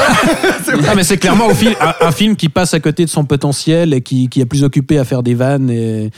Clairement 1.19 1.47
au 1.49 1.55
fil- 1.55 1.77
un, 1.81 2.07
un 2.07 2.13
film 2.13 2.37
qui 2.37 2.49
passe 2.49 2.75
à 2.75 2.81
côté 2.81 3.05
de 3.05 3.11
son 3.11 3.25
potentiel 3.25 3.93
et 3.93 4.01
qui, 4.03 4.29
qui 4.29 4.41
est 4.41 4.47
plus 4.47 4.63
occupé 4.63 4.99
à 4.99 5.05
faire 5.05 5.23
des 5.25 5.35
vannes 5.35 5.69
et 5.69 6.11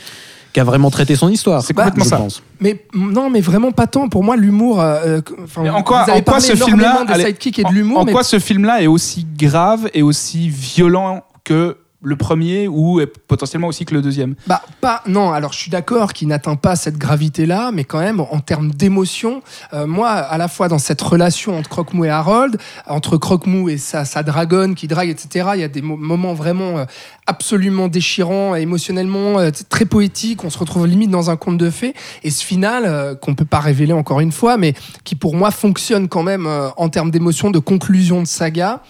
qui 0.53 0.59
a 0.59 0.63
vraiment 0.63 0.89
traité 0.89 1.15
son 1.15 1.29
histoire. 1.29 1.61
C'est 1.61 1.73
complètement 1.73 2.03
je 2.03 2.09
ça. 2.09 2.17
pense. 2.17 2.43
Mais 2.59 2.85
non, 2.93 3.29
mais 3.29 3.41
vraiment 3.41 3.71
pas 3.71 3.87
tant. 3.87 4.09
Pour 4.09 4.23
moi, 4.23 4.35
l'humour. 4.35 4.81
euh, 4.81 5.21
enfin, 5.43 5.61
Mais 5.63 5.69
en 5.69 5.81
quoi, 5.83 6.03
vous 6.03 6.09
avez 6.11 6.19
en 6.19 6.23
quoi 6.23 6.33
parlé 6.33 6.47
ce 6.47 6.55
film-là 6.55 7.03
de 7.05 7.11
allez, 7.11 7.25
sidekick 7.25 7.59
et 7.59 7.63
de 7.63 7.67
en- 7.67 7.71
l'humour, 7.71 7.99
En 7.99 8.05
mais 8.05 8.11
quoi 8.11 8.23
ce 8.23 8.39
film-là 8.39 8.81
est 8.81 8.87
aussi 8.87 9.25
grave 9.37 9.89
et 9.93 10.01
aussi 10.01 10.49
violent 10.49 11.23
que 11.43 11.77
le 12.03 12.15
premier 12.15 12.67
ou 12.67 12.99
potentiellement 13.27 13.67
aussi 13.67 13.85
que 13.85 13.93
le 13.93 14.01
deuxième? 14.01 14.35
Bah, 14.47 14.61
pas, 14.81 15.03
non, 15.07 15.31
alors 15.31 15.53
je 15.53 15.59
suis 15.59 15.69
d'accord 15.71 16.13
qu'il 16.13 16.27
n'atteint 16.27 16.55
pas 16.55 16.75
cette 16.75 16.97
gravité-là, 16.97 17.71
mais 17.71 17.83
quand 17.83 17.99
même, 17.99 18.19
en 18.19 18.39
termes 18.39 18.71
d'émotion, 18.71 19.41
euh, 19.73 19.85
moi, 19.85 20.09
à 20.09 20.37
la 20.37 20.47
fois 20.47 20.67
dans 20.67 20.79
cette 20.79 21.01
relation 21.01 21.57
entre 21.57 21.69
Croque-Mou 21.69 22.05
et 22.05 22.09
Harold, 22.09 22.57
entre 22.87 23.17
Croque-Mou 23.17 23.69
et 23.69 23.77
sa, 23.77 24.05
sa 24.05 24.23
dragonne 24.23 24.73
qui 24.75 24.87
drague, 24.87 25.09
etc., 25.09 25.49
il 25.55 25.61
y 25.61 25.63
a 25.63 25.67
des 25.67 25.81
mo- 25.81 25.97
moments 25.97 26.33
vraiment 26.33 26.79
euh, 26.79 26.85
absolument 27.27 27.87
déchirants, 27.87 28.55
émotionnellement 28.55 29.39
euh, 29.39 29.51
très 29.69 29.85
poétiques, 29.85 30.43
on 30.43 30.49
se 30.49 30.57
retrouve 30.57 30.87
limite 30.87 31.11
dans 31.11 31.29
un 31.29 31.35
conte 31.37 31.57
de 31.57 31.69
fées, 31.69 31.93
et 32.23 32.31
ce 32.31 32.43
final, 32.43 33.17
qu'on 33.21 33.35
peut 33.35 33.45
pas 33.45 33.59
révéler 33.59 33.93
encore 33.93 34.19
une 34.21 34.31
fois, 34.31 34.57
mais 34.57 34.73
qui 35.03 35.15
pour 35.15 35.35
moi 35.35 35.51
fonctionne 35.51 36.07
quand 36.07 36.23
même 36.23 36.47
en 36.77 36.89
termes 36.89 37.11
d'émotion, 37.11 37.51
de 37.51 37.59
conclusion 37.59 38.21
de 38.21 38.27
saga, 38.27 38.81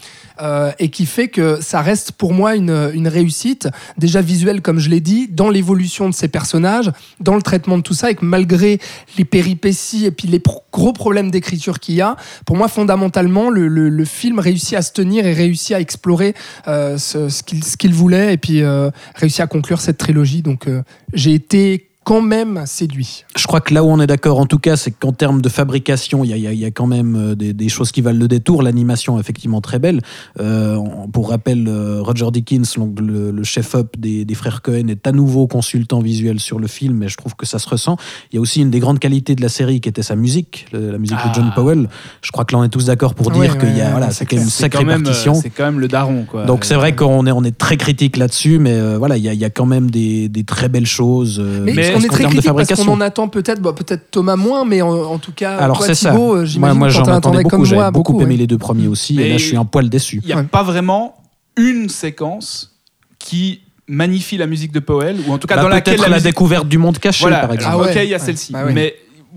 et 0.79 0.89
qui 0.89 1.05
fait 1.05 1.27
que 1.27 1.61
ça 1.61 1.81
reste 1.81 2.13
pour 2.13 2.33
moi 2.33 2.55
une 2.55 3.00
réussite, 3.07 3.67
déjà 3.97 4.21
visuelle 4.21 4.61
comme 4.61 4.79
je 4.79 4.89
l'ai 4.89 4.99
dit, 5.01 5.27
dans 5.27 5.49
l'évolution 5.49 6.09
de 6.09 6.13
ces 6.13 6.27
personnages, 6.27 6.91
dans 7.19 7.35
le 7.35 7.41
traitement 7.41 7.77
de 7.77 7.83
tout 7.83 7.93
ça, 7.93 8.11
et 8.11 8.15
que 8.15 8.25
malgré 8.25 8.79
les 9.17 9.25
péripéties 9.25 10.05
et 10.05 10.11
puis 10.11 10.27
les 10.27 10.41
gros 10.71 10.93
problèmes 10.93 11.31
d'écriture 11.31 11.79
qu'il 11.79 11.95
y 11.95 12.01
a, 12.01 12.15
pour 12.45 12.55
moi 12.57 12.67
fondamentalement 12.67 13.49
le, 13.49 13.67
le- 13.67 14.05
film 14.05 14.39
réussit 14.39 14.73
à 14.73 14.81
se 14.81 14.91
tenir 14.93 15.25
et 15.25 15.33
réussit 15.33 15.75
à 15.75 15.79
explorer 15.79 16.33
euh, 16.67 16.97
ce, 16.97 17.29
ce 17.29 17.77
qu'il 17.77 17.93
voulait 17.93 18.33
et 18.33 18.37
puis 18.37 18.61
euh, 18.61 18.89
réussit 19.15 19.41
à 19.41 19.47
conclure 19.47 19.79
cette 19.79 19.97
trilogie. 19.97 20.41
Donc 20.41 20.67
euh, 20.67 20.81
j'ai 21.13 21.33
été 21.33 21.90
quand 22.03 22.21
même 22.21 22.63
séduit. 22.65 23.25
Je 23.37 23.45
crois 23.45 23.61
que 23.61 23.73
là 23.73 23.83
où 23.83 23.87
on 23.87 23.99
est 23.99 24.07
d'accord, 24.07 24.39
en 24.39 24.45
tout 24.47 24.57
cas, 24.57 24.75
c'est 24.75 24.89
qu'en 24.91 25.11
termes 25.11 25.39
de 25.41 25.49
fabrication, 25.49 26.23
il 26.23 26.31
y 26.31 26.33
a, 26.47 26.51
y 26.51 26.65
y 26.65 26.71
quand 26.71 26.87
même 26.87 27.15
euh, 27.15 27.35
des, 27.35 27.53
des 27.53 27.69
choses 27.69 27.91
qui 27.91 28.01
valent 28.01 28.17
le 28.17 28.27
détour. 28.27 28.63
L'animation 28.63 29.17
est 29.17 29.21
effectivement 29.21 29.61
très 29.61 29.77
belle. 29.77 30.01
Euh, 30.39 30.77
pour 31.13 31.29
rappel, 31.29 31.67
euh, 31.67 32.01
Roger 32.01 32.27
Dickens, 32.31 32.75
donc 32.77 32.99
le, 32.99 33.29
le 33.31 33.43
chef-op 33.43 33.95
des, 33.99 34.25
des 34.25 34.33
frères 34.35 34.61
Cohen, 34.63 34.87
est 34.87 35.05
à 35.05 35.11
nouveau 35.11 35.45
consultant 35.47 35.99
visuel 35.99 36.39
sur 36.39 36.57
le 36.59 36.67
film, 36.67 37.03
et 37.03 37.07
je 37.07 37.17
trouve 37.17 37.35
que 37.35 37.45
ça 37.45 37.59
se 37.59 37.69
ressent. 37.69 37.97
Il 38.31 38.35
y 38.35 38.37
a 38.39 38.41
aussi 38.41 38.61
une 38.61 38.71
des 38.71 38.79
grandes 38.79 38.99
qualités 38.99 39.35
de 39.35 39.41
la 39.41 39.49
série 39.49 39.79
qui 39.79 39.87
était 39.89 40.03
sa 40.03 40.15
musique, 40.15 40.65
le- 40.73 40.91
la 40.91 40.97
musique 40.97 41.17
Ah. 41.21 41.29
de 41.29 41.35
John 41.35 41.51
Powell. 41.55 41.87
Je 42.23 42.31
crois 42.31 42.45
que 42.45 42.55
là, 42.55 42.61
on 42.61 42.63
est 42.63 42.69
tous 42.69 42.85
d'accord 42.85 43.13
pour 43.13 43.27
Ouais, 43.27 43.39
dire 43.47 43.57
qu'il 43.59 43.77
y 43.77 43.81
a, 43.81 43.85
ouais, 43.85 43.91
voilà, 43.91 44.09
c'est 44.09 44.19
c'est 44.19 44.25
quand 44.25 44.35
même 44.37 44.43
une 44.45 44.49
sacrée 44.49 44.79
quand 44.83 44.85
même, 44.89 45.03
partition. 45.03 45.35
c'est 45.35 45.49
quand 45.51 45.65
même 45.65 45.79
le 45.79 45.87
daron, 45.87 46.25
quoi. 46.25 46.45
Donc 46.45 46.65
c'est 46.65 46.75
vrai 46.75 46.95
qu'on 46.95 47.27
est, 47.27 47.31
on 47.31 47.43
est 47.43 47.55
très 47.57 47.77
critique 47.77 48.17
là-dessus, 48.17 48.57
mais 48.57 48.73
euh, 48.73 48.97
voilà, 48.97 49.17
il 49.17 49.23
y, 49.23 49.29
a- 49.29 49.33
il 49.33 49.39
y 49.39 49.45
a 49.45 49.49
quand 49.51 49.67
même 49.67 49.91
des, 49.91 50.29
des 50.29 50.43
très 50.43 50.67
belles 50.67 50.85
choses. 50.87 51.39
euh, 51.39 51.61
Mais, 51.63 51.90
Mais 51.93 52.01
on 52.01 52.05
est 52.05 52.07
très 52.09 52.23
critique 52.25 52.51
parce 52.53 52.73
qu'on 52.73 52.87
en 52.91 53.01
attend 53.01 53.27
peut-être, 53.27 53.61
bon, 53.61 53.73
peut-être 53.73 54.11
Thomas 54.11 54.35
moins, 54.35 54.65
mais 54.65 54.81
en, 54.81 54.89
en 54.91 55.17
tout 55.17 55.31
cas, 55.31 55.57
Alors 55.57 55.77
toi, 55.77 55.87
c'est 55.87 55.95
ça. 55.95 56.11
Thibaut, 56.11 56.35
euh, 56.37 56.47
Moi, 56.57 56.73
moi 56.73 56.87
que 56.87 56.93
j'en 56.93 57.03
t'en 57.03 57.13
attendais 57.13 57.43
beaucoup. 57.43 57.57
comme 57.57 57.65
J'avais 57.65 57.91
beaucoup 57.91 58.19
aimé 58.21 58.31
ouais. 58.31 58.37
les 58.37 58.47
deux 58.47 58.57
premiers 58.57 58.87
aussi, 58.87 59.19
et 59.19 59.29
là 59.29 59.37
je 59.37 59.45
suis 59.45 59.57
un 59.57 59.65
poil 59.65 59.89
déçu. 59.89 60.19
Il 60.23 60.27
n'y 60.27 60.33
a 60.33 60.37
Ouais. 60.37 60.43
pas 60.43 60.63
vraiment 60.63 61.15
une 61.57 61.89
séquence 61.89 62.77
qui 63.19 63.61
magnifie 63.87 64.37
la 64.37 64.47
musique 64.47 64.71
de 64.71 64.79
Powell, 64.79 65.17
ou 65.27 65.33
en 65.33 65.37
tout 65.37 65.47
cas 65.47 65.55
Bah, 65.57 65.63
dans 65.63 65.67
laquelle 65.69 65.95
peut-être 65.95 66.03
la, 66.03 66.09
la, 66.09 66.15
musique- 66.17 66.29
découverte 66.31 66.67
du 66.67 66.77
monde 66.77 66.97
caché, 66.97 67.23
Voilà, 67.23 67.39
par 67.39 67.53
exemple. 67.53 67.75
Ah 67.77 67.81
ouais. 67.81 67.89
ok, 67.91 67.99
il 68.03 68.09
y 68.09 68.13
a 68.13 68.19
celle-ci. 68.19 68.53
Bah 68.53 68.63
oui. 68.65 68.73
Mais 68.73 68.95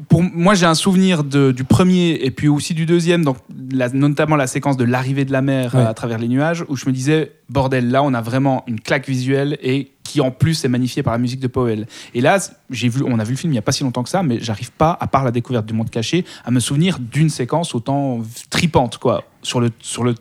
pour 0.09 0.23
moi, 0.23 0.55
j'ai 0.55 0.67
un 0.67 0.75
souvenir 0.75 1.25
de- 1.25 1.51
du 1.53 1.64
premier 1.64 2.11
et 2.23 2.31
puis 2.31 2.49
aussi 2.49 2.75
du 2.75 2.87
deuxième, 2.87 3.25
donc 3.25 3.37
la- 3.73 3.88
notamment 3.88 4.37
la 4.37 4.47
séquence 4.47 4.77
de 4.77 4.85
l'arrivée 4.85 5.25
de 5.25 5.33
la 5.33 5.43
mer 5.43 5.75
Ouais. 5.75 5.81
euh, 5.81 5.88
à 5.88 5.95
travers 5.95 6.19
les 6.19 6.29
nuages, 6.29 6.64
où 6.69 6.77
je 6.77 6.87
me 6.87 6.93
disais, 6.93 7.33
bordel, 7.49 7.90
là, 7.90 8.03
on 8.03 8.14
a 8.14 8.21
vraiment 8.21 8.64
une 8.67 8.81
claque 8.81 9.09
visuelle 9.09 9.59
et 9.62 9.90
qui 10.05 10.21
en 10.21 10.31
plus 10.31 10.64
est 10.64 10.69
magnifiée 10.69 11.03
par 11.03 11.12
la 11.14 11.19
musique 11.19 11.40
de 11.40 11.49
Powell. 11.49 11.87
Et 12.14 12.21
là, 12.21 12.38
j'ai 12.71 12.88
vu, 12.88 13.03
on 13.07 13.19
a 13.19 13.25
vu 13.25 13.33
le 13.33 13.37
film 13.38 13.53
il 13.53 13.55
n'y 13.55 13.59
a 13.59 13.62
pas 13.62 13.73
si 13.73 13.83
longtemps 13.83 14.03
que 14.03 14.11
ça, 14.11 14.23
mais 14.23 14.38
j'arrive 14.40 14.71
pas, 14.73 14.97
à 15.01 15.07
part 15.07 15.25
la 15.25 15.31
découverte 15.31 15.67
du 15.67 15.73
monde 15.75 15.90
caché, 15.90 16.25
à 16.45 16.51
me 16.51 16.61
souvenir 16.61 16.99
d'une 17.01 17.31
séquence 17.31 17.75
autant 17.75 18.21
tripante, 18.51 18.99
quoi, 18.99 19.25
sur 19.43 19.61
le, 19.61 19.71
sur 19.81 20.05
le 20.05 20.14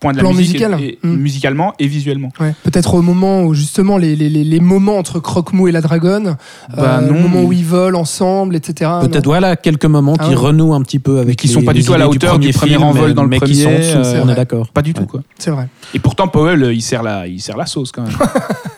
point 0.00 0.12
de 0.12 0.18
la 0.18 0.28
musique, 0.28 0.60
et- 0.60 0.68
musical. 0.68 0.80
et- 0.80 0.98
Mm. 1.02 1.16
musicalement 1.16 1.74
et 1.80 1.88
visuellement. 1.88 2.28
Ouais. 2.38 2.54
Peut-être 2.62 2.94
au 2.94 3.02
moment 3.02 3.42
où 3.42 3.52
justement 3.54 3.96
les, 3.98 4.14
les, 4.14 4.28
les, 4.28 4.44
les 4.44 4.60
moments 4.60 4.96
entre 4.96 5.18
Croque-Mou 5.18 5.66
et 5.66 5.72
la 5.72 5.80
dragonne, 5.80 6.36
Bah 6.76 6.98
euh, 6.98 7.00
non, 7.00 7.14
le 7.14 7.20
moment 7.20 7.40
mais- 7.40 7.46
où 7.46 7.52
ils 7.52 7.64
volent 7.64 7.98
ensemble, 7.98 8.54
etc. 8.54 8.90
Peut-être 9.02 9.24
voilà 9.24 9.56
quelques 9.56 9.86
moments 9.86 10.14
Ah 10.20 10.24
qui 10.24 10.30
ouais. 10.30 10.36
renouent 10.36 10.72
un 10.74 10.82
petit 10.82 11.00
peu 11.00 11.18
avec 11.18 11.36
qui 11.36 11.48
les- 11.48 11.52
sont 11.54 11.62
pas 11.62 11.72
du 11.72 11.82
tout 11.82 11.94
à 11.94 11.98
la 11.98 12.08
hauteur 12.08 12.38
du 12.38 12.50
premier 12.52 12.72
film, 12.74 12.84
envol 12.84 13.08
mais- 13.08 13.14
dans 13.14 13.22
le 13.24 13.28
mais 13.28 13.40
qui 13.40 13.56
sont 13.56 13.70
premier, 13.70 13.90
euh, 13.92 14.20
on 14.20 14.24
vrai. 14.24 14.32
est 14.34 14.36
d'accord. 14.36 14.68
Pas 14.68 14.82
du 14.82 14.94
tout, 14.94 15.00
Ouais. 15.02 15.06
quoi. 15.08 15.22
C'est 15.36 15.50
vrai. 15.50 15.66
Et 15.94 15.98
pourtant, 15.98 16.28
Powell, 16.28 16.70
il 16.72 16.82
sert 16.82 17.02
la, 17.02 17.26
il 17.26 17.40
sert 17.40 17.56
la 17.56 17.66
sauce 17.66 17.90
quand 17.90 18.02
même. 18.02 18.12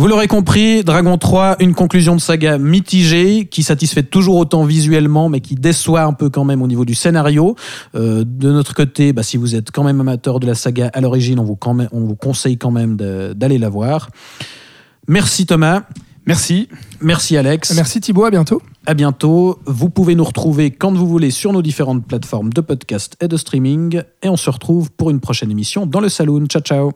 Vous 0.00 0.08
l'aurez 0.08 0.28
compris, 0.28 0.82
Dragon 0.82 1.18
3, 1.18 1.56
une 1.60 1.74
conclusion 1.74 2.16
de 2.16 2.22
saga 2.22 2.56
mitigée, 2.56 3.44
qui 3.50 3.62
satisfait 3.62 4.02
toujours 4.02 4.36
autant 4.36 4.64
visuellement, 4.64 5.28
mais 5.28 5.40
qui 5.40 5.56
déçoit 5.56 6.04
un 6.04 6.14
peu 6.14 6.30
quand 6.30 6.42
même 6.42 6.62
au 6.62 6.66
niveau 6.66 6.86
du 6.86 6.94
scénario. 6.94 7.54
Euh, 7.94 8.24
de 8.26 8.50
notre 8.50 8.72
côté, 8.72 9.12
bah, 9.12 9.22
si 9.22 9.36
vous 9.36 9.54
êtes 9.54 9.70
quand 9.70 9.84
même 9.84 10.00
amateur 10.00 10.40
de 10.40 10.46
la 10.46 10.54
saga 10.54 10.90
à 10.94 11.02
l'origine, 11.02 11.38
on 11.38 11.44
vous, 11.44 11.54
quand 11.54 11.74
même- 11.74 11.90
on 11.92 12.00
vous 12.00 12.16
conseille 12.16 12.56
quand 12.56 12.70
même 12.70 12.96
d'aller 12.96 13.58
la 13.58 13.68
voir. 13.68 14.08
Merci 15.06 15.44
Thomas, 15.44 15.82
Merci. 16.24 16.70
merci 17.02 17.36
Alex. 17.36 17.74
Merci 17.74 18.00
Thibaut, 18.00 18.24
à 18.24 18.30
bientôt. 18.30 18.62
À 18.86 18.94
bientôt. 18.94 19.58
Vous 19.66 19.90
pouvez 19.90 20.14
nous 20.14 20.24
retrouver 20.24 20.70
quand 20.70 20.94
vous 20.94 21.06
voulez 21.06 21.30
sur 21.30 21.52
nos 21.52 21.60
différentes 21.60 22.06
plateformes 22.06 22.54
de 22.54 22.62
podcast 22.62 23.18
et 23.20 23.28
de 23.28 23.36
streaming. 23.36 24.00
Et 24.22 24.30
on 24.30 24.38
se 24.38 24.48
retrouve 24.48 24.90
pour 24.92 25.10
une 25.10 25.20
prochaine 25.20 25.50
émission 25.50 25.84
dans 25.84 26.00
le 26.00 26.08
Saloon. 26.08 26.46
Ciao, 26.46 26.62
ciao. 26.62 26.92